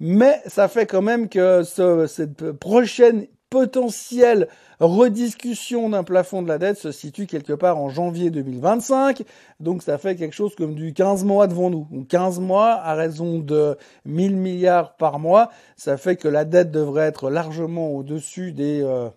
mais 0.00 0.40
ça 0.46 0.66
fait 0.66 0.86
quand 0.86 1.02
même 1.02 1.28
que 1.28 1.62
cette 1.62 2.50
prochaine 2.52 3.26
potentielle 3.50 4.48
rediscussion 4.80 5.88
d'un 5.90 6.02
plafond 6.02 6.42
de 6.42 6.48
la 6.48 6.58
dette 6.58 6.78
se 6.78 6.92
situe 6.92 7.26
quelque 7.26 7.52
part 7.52 7.78
en 7.78 7.88
janvier 7.88 8.30
2025. 8.30 9.22
Donc 9.60 9.82
ça 9.82 9.98
fait 9.98 10.16
quelque 10.16 10.34
chose 10.34 10.54
comme 10.56 10.74
du 10.74 10.92
15 10.92 11.24
mois 11.24 11.46
devant 11.46 11.70
nous. 11.70 11.86
Donc 11.90 12.08
15 12.08 12.40
mois 12.40 12.72
à 12.72 12.94
raison 12.94 13.38
de 13.38 13.76
1000 14.04 14.36
milliards 14.36 14.96
par 14.96 15.18
mois, 15.18 15.50
ça 15.76 15.96
fait 15.96 16.16
que 16.16 16.28
la 16.28 16.44
dette 16.44 16.70
devrait 16.70 17.06
être 17.06 17.30
largement 17.30 17.90
au-dessus 17.92 18.52
des... 18.52 18.82
Euh, 18.82 19.08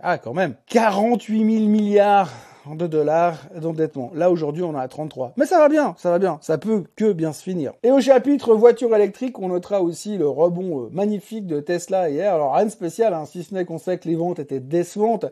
Ah, 0.00 0.18
quand 0.18 0.34
même. 0.34 0.54
48 0.66 1.58
000 1.58 1.68
milliards 1.68 2.30
de 2.74 2.86
dollars 2.86 3.38
d'endettement. 3.60 4.10
Là, 4.14 4.30
aujourd'hui, 4.30 4.62
on 4.62 4.74
est 4.74 4.80
à 4.80 4.88
33. 4.88 5.34
Mais 5.36 5.46
ça 5.46 5.58
va 5.58 5.68
bien, 5.68 5.94
ça 5.98 6.10
va 6.10 6.18
bien. 6.18 6.38
Ça 6.40 6.58
peut 6.58 6.84
que 6.96 7.12
bien 7.12 7.32
se 7.32 7.42
finir. 7.42 7.72
Et 7.82 7.90
au 7.90 8.00
chapitre 8.00 8.54
voiture 8.54 8.94
électrique, 8.94 9.38
on 9.38 9.48
notera 9.48 9.82
aussi 9.82 10.16
le 10.16 10.28
rebond 10.28 10.84
euh, 10.84 10.88
magnifique 10.92 11.46
de 11.46 11.60
Tesla 11.60 12.10
hier. 12.10 12.34
Alors, 12.34 12.54
rien 12.54 12.64
de 12.64 12.70
spécial, 12.70 13.14
hein, 13.14 13.24
si 13.26 13.44
ce 13.44 13.54
n'est 13.54 13.64
qu'on 13.64 13.78
sait 13.78 13.98
que 13.98 14.08
les 14.08 14.16
ventes 14.16 14.38
étaient 14.38 14.60
décevantes. 14.60 15.26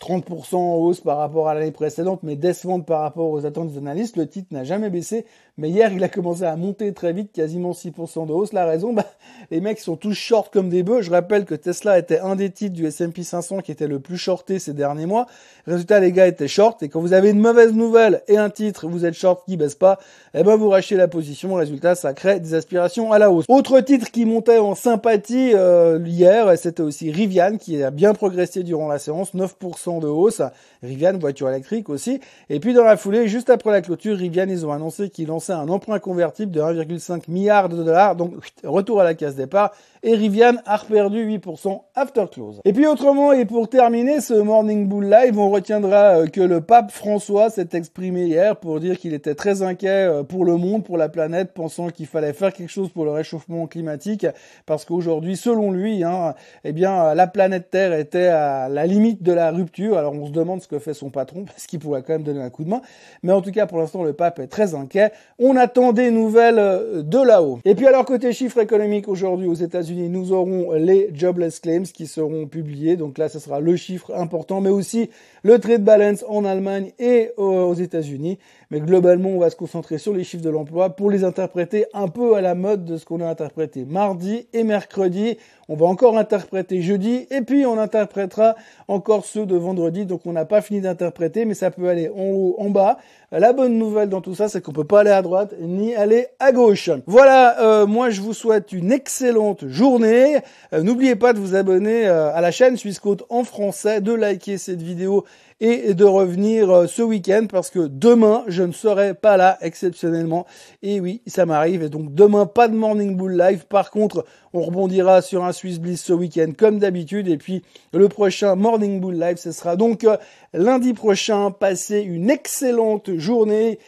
30% 0.00 0.54
en 0.54 0.76
hausse 0.76 1.00
par 1.00 1.18
rapport 1.18 1.48
à 1.48 1.54
l'année 1.54 1.72
précédente, 1.72 2.20
mais 2.22 2.36
décevante 2.36 2.86
par 2.86 3.00
rapport 3.00 3.30
aux 3.30 3.44
attentes 3.44 3.72
des 3.72 3.78
analystes. 3.78 4.16
Le 4.16 4.28
titre 4.28 4.48
n'a 4.52 4.62
jamais 4.62 4.90
baissé, 4.90 5.26
mais 5.56 5.70
hier, 5.70 5.92
il 5.92 6.02
a 6.04 6.08
commencé 6.08 6.44
à 6.44 6.54
monter 6.54 6.92
très 6.92 7.12
vite, 7.12 7.32
quasiment 7.32 7.72
6% 7.72 8.26
de 8.28 8.32
hausse. 8.32 8.52
La 8.52 8.64
raison, 8.64 8.92
bah, 8.92 9.06
les 9.50 9.60
mecs 9.60 9.80
sont 9.80 9.96
tous 9.96 10.14
short 10.14 10.52
comme 10.52 10.68
des 10.68 10.84
bœufs. 10.84 11.02
Je 11.02 11.10
rappelle 11.10 11.44
que 11.44 11.56
Tesla 11.56 11.98
était 11.98 12.20
un 12.20 12.36
des 12.36 12.50
titres 12.50 12.76
du 12.76 12.86
S&P 12.86 13.24
500 13.24 13.58
qui 13.58 13.72
était 13.72 13.88
le 13.88 13.98
plus 13.98 14.18
shorté 14.18 14.60
ces 14.60 14.72
derniers 14.72 15.06
mois. 15.06 15.26
Résultat, 15.66 15.98
les 15.98 16.12
gars 16.12 16.28
étaient 16.28 16.46
short, 16.46 16.80
et 16.84 16.88
quand 16.88 17.00
vous 17.00 17.12
avez 17.12 17.30
une 17.30 17.40
mauvaise 17.40 17.72
nouvelle 17.72 18.22
et 18.28 18.36
un 18.36 18.50
titre, 18.50 18.86
vous 18.86 19.04
êtes 19.04 19.14
short 19.14 19.44
qui 19.46 19.56
baisse 19.56 19.74
pas, 19.74 19.98
eh 20.32 20.44
ben, 20.44 20.54
vous 20.54 20.68
rachetez 20.68 20.94
la 20.94 21.08
position. 21.08 21.54
Résultat, 21.54 21.96
ça 21.96 22.14
crée 22.14 22.38
des 22.38 22.54
aspirations 22.54 23.10
à 23.10 23.18
la 23.18 23.32
hausse. 23.32 23.46
Autre 23.48 23.80
titre 23.80 24.12
qui 24.12 24.26
montait 24.26 24.58
en 24.58 24.76
sympathie 24.76 25.50
euh, 25.54 25.98
hier, 26.06 26.56
c'était 26.56 26.82
aussi 26.82 27.10
Rivian, 27.10 27.56
qui 27.56 27.82
a 27.82 27.90
bien 27.90 28.14
progressé 28.14 28.62
durant 28.62 28.86
la 28.86 29.00
séance, 29.00 29.34
9% 29.34 29.87
de 29.98 30.06
hausse. 30.06 30.42
Rivian, 30.82 31.18
voiture 31.18 31.48
électrique 31.48 31.88
aussi. 31.88 32.20
Et 32.50 32.60
puis 32.60 32.74
dans 32.74 32.84
la 32.84 32.96
foulée, 32.96 33.28
juste 33.28 33.50
après 33.50 33.72
la 33.72 33.80
clôture, 33.80 34.16
Rivian, 34.16 34.46
ils 34.48 34.66
ont 34.66 34.72
annoncé 34.72 35.08
qu'ils 35.08 35.28
lançaient 35.28 35.52
un 35.52 35.68
emprunt 35.68 35.98
convertible 35.98 36.52
de 36.52 36.60
1,5 36.60 37.22
milliard 37.28 37.68
de 37.68 37.82
dollars. 37.82 38.14
Donc 38.14 38.34
retour 38.64 39.00
à 39.00 39.04
la 39.04 39.14
case 39.14 39.34
départ. 39.34 39.72
Et 40.02 40.14
Rivian 40.14 40.54
a 40.64 40.76
reperdu 40.76 41.26
8% 41.26 41.80
after 41.96 42.24
close. 42.30 42.60
Et 42.64 42.72
puis 42.72 42.86
autrement, 42.86 43.32
et 43.32 43.44
pour 43.44 43.68
terminer 43.68 44.20
ce 44.20 44.34
Morning 44.34 44.86
Bull 44.86 45.10
Live, 45.10 45.36
on 45.36 45.50
retiendra 45.50 46.18
euh, 46.18 46.26
que 46.26 46.40
le 46.40 46.60
pape 46.60 46.92
François 46.92 47.50
s'est 47.50 47.70
exprimé 47.72 48.26
hier 48.26 48.56
pour 48.56 48.78
dire 48.78 48.96
qu'il 48.98 49.12
était 49.12 49.34
très 49.34 49.62
inquiet 49.62 49.88
euh, 50.06 50.22
pour 50.22 50.44
le 50.44 50.56
monde, 50.56 50.84
pour 50.84 50.98
la 50.98 51.08
planète, 51.08 51.52
pensant 51.52 51.88
qu'il 51.88 52.06
fallait 52.06 52.32
faire 52.32 52.52
quelque 52.52 52.70
chose 52.70 52.90
pour 52.90 53.04
le 53.04 53.10
réchauffement 53.10 53.66
climatique, 53.66 54.26
parce 54.66 54.84
qu'aujourd'hui, 54.84 55.36
selon 55.36 55.72
lui, 55.72 56.04
hein, 56.04 56.34
eh 56.62 56.72
bien, 56.72 57.14
la 57.14 57.26
planète 57.26 57.70
Terre 57.70 57.92
était 57.92 58.26
à 58.26 58.68
la 58.68 58.86
limite 58.86 59.22
de 59.22 59.32
la 59.32 59.50
rupture. 59.50 59.77
Alors 59.86 60.12
on 60.14 60.26
se 60.26 60.32
demande 60.32 60.62
ce 60.62 60.68
que 60.68 60.78
fait 60.78 60.94
son 60.94 61.10
patron, 61.10 61.44
parce 61.46 61.66
qu'il 61.66 61.78
pourrait 61.78 62.02
quand 62.02 62.14
même 62.14 62.22
donner 62.22 62.42
un 62.42 62.50
coup 62.50 62.64
de 62.64 62.70
main. 62.70 62.82
Mais 63.22 63.32
en 63.32 63.40
tout 63.40 63.52
cas, 63.52 63.66
pour 63.66 63.78
l'instant, 63.78 64.02
le 64.02 64.12
pape 64.12 64.38
est 64.38 64.46
très 64.46 64.74
inquiet. 64.74 65.12
On 65.38 65.56
attend 65.56 65.92
des 65.92 66.10
nouvelles 66.10 66.58
euh, 66.58 67.02
de 67.02 67.18
là-haut. 67.18 67.60
Et 67.64 67.74
puis 67.74 67.86
alors, 67.86 68.04
côté 68.04 68.32
chiffres 68.32 68.60
économiques, 68.60 69.08
aujourd'hui 69.08 69.46
aux 69.46 69.54
États-Unis, 69.54 70.08
nous 70.08 70.32
aurons 70.32 70.72
les 70.72 71.10
jobless 71.14 71.60
claims 71.60 71.84
qui 71.84 72.06
seront 72.06 72.46
publiés. 72.46 72.96
Donc 72.96 73.18
là, 73.18 73.28
ce 73.28 73.38
sera 73.38 73.60
le 73.60 73.76
chiffre 73.76 74.14
important, 74.14 74.60
mais 74.60 74.70
aussi 74.70 75.10
le 75.42 75.58
trade 75.58 75.84
balance 75.84 76.24
en 76.28 76.44
Allemagne 76.44 76.92
et 76.98 77.30
aux 77.36 77.74
États-Unis. 77.74 78.38
Mais 78.70 78.80
globalement, 78.80 79.30
on 79.30 79.38
va 79.38 79.48
se 79.48 79.56
concentrer 79.56 79.96
sur 79.96 80.12
les 80.12 80.24
chiffres 80.24 80.44
de 80.44 80.50
l'emploi 80.50 80.90
pour 80.90 81.10
les 81.10 81.24
interpréter 81.24 81.86
un 81.94 82.08
peu 82.08 82.34
à 82.34 82.42
la 82.42 82.54
mode 82.54 82.84
de 82.84 82.98
ce 82.98 83.06
qu'on 83.06 83.22
a 83.22 83.26
interprété 83.26 83.86
mardi 83.86 84.46
et 84.52 84.62
mercredi. 84.62 85.38
On 85.70 85.76
va 85.76 85.86
encore 85.86 86.18
interpréter 86.18 86.82
jeudi 86.82 87.26
et 87.30 87.40
puis 87.40 87.64
on 87.64 87.78
interprétera 87.78 88.56
encore 88.86 89.24
ceux 89.24 89.46
de 89.46 89.56
vendredi. 89.56 90.04
Donc 90.04 90.22
on 90.26 90.32
n'a 90.32 90.44
pas 90.44 90.60
fini 90.60 90.82
d'interpréter, 90.82 91.46
mais 91.46 91.54
ça 91.54 91.70
peut 91.70 91.88
aller 91.88 92.10
en 92.10 92.24
haut, 92.30 92.56
en 92.58 92.68
bas. 92.68 92.98
La 93.32 93.54
bonne 93.54 93.76
nouvelle 93.78 94.08
dans 94.08 94.20
tout 94.20 94.34
ça, 94.34 94.48
c'est 94.48 94.62
qu'on 94.62 94.72
peut 94.72 94.84
pas 94.84 95.00
aller 95.00 95.10
à 95.10 95.22
droite 95.22 95.54
ni 95.60 95.94
aller 95.94 96.26
à 96.38 96.52
gauche. 96.52 96.90
Voilà, 97.06 97.60
euh, 97.60 97.86
moi 97.86 98.10
je 98.10 98.20
vous 98.20 98.32
souhaite 98.34 98.72
une 98.72 98.92
excellente 98.92 99.66
journée. 99.66 100.38
Euh, 100.72 100.82
n'oubliez 100.82 101.16
pas 101.16 101.32
de 101.32 101.38
vous 101.38 101.54
abonner 101.54 102.06
euh, 102.06 102.34
à 102.34 102.40
la 102.42 102.50
chaîne 102.50 102.76
Suisse 102.76 102.98
Côte 102.98 103.24
en 103.28 103.44
français, 103.44 104.00
de 104.00 104.12
liker 104.12 104.56
cette 104.56 104.82
vidéo 104.82 105.24
et 105.60 105.94
de 105.94 106.04
revenir 106.04 106.70
euh, 106.70 106.86
ce 106.86 107.02
week-end 107.02 107.46
parce 107.50 107.70
que 107.70 107.86
demain, 107.86 108.44
je 108.46 108.62
ne 108.62 108.72
serai 108.72 109.14
pas 109.14 109.36
là 109.36 109.58
exceptionnellement. 109.60 110.46
Et 110.82 111.00
oui, 111.00 111.22
ça 111.26 111.46
m'arrive. 111.46 111.82
Et 111.82 111.88
donc 111.88 112.14
demain, 112.14 112.46
pas 112.46 112.68
de 112.68 112.74
Morning 112.74 113.16
Bull 113.16 113.36
Live. 113.36 113.66
Par 113.66 113.90
contre, 113.90 114.24
on 114.52 114.62
rebondira 114.62 115.22
sur 115.22 115.44
un 115.44 115.52
Swiss 115.52 115.80
Bliss 115.80 116.02
ce 116.02 116.12
week-end 116.12 116.52
comme 116.56 116.78
d'habitude. 116.78 117.28
Et 117.28 117.38
puis 117.38 117.62
le 117.92 118.08
prochain 118.08 118.54
Morning 118.54 119.00
Bull 119.00 119.18
Live, 119.18 119.36
ce 119.36 119.52
sera 119.52 119.76
donc 119.76 120.04
euh, 120.04 120.16
lundi 120.52 120.94
prochain. 120.94 121.50
Passez 121.50 122.00
une 122.00 122.30
excellente 122.30 123.16
journée 123.16 123.78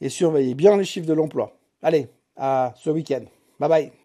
et 0.00 0.08
surveillez 0.08 0.54
bien 0.54 0.76
les 0.76 0.84
chiffres 0.84 1.06
de 1.06 1.14
l'emploi. 1.14 1.56
Allez, 1.82 2.08
à 2.36 2.74
ce 2.76 2.90
week-end. 2.90 3.22
Bye 3.60 3.68
bye. 3.68 4.03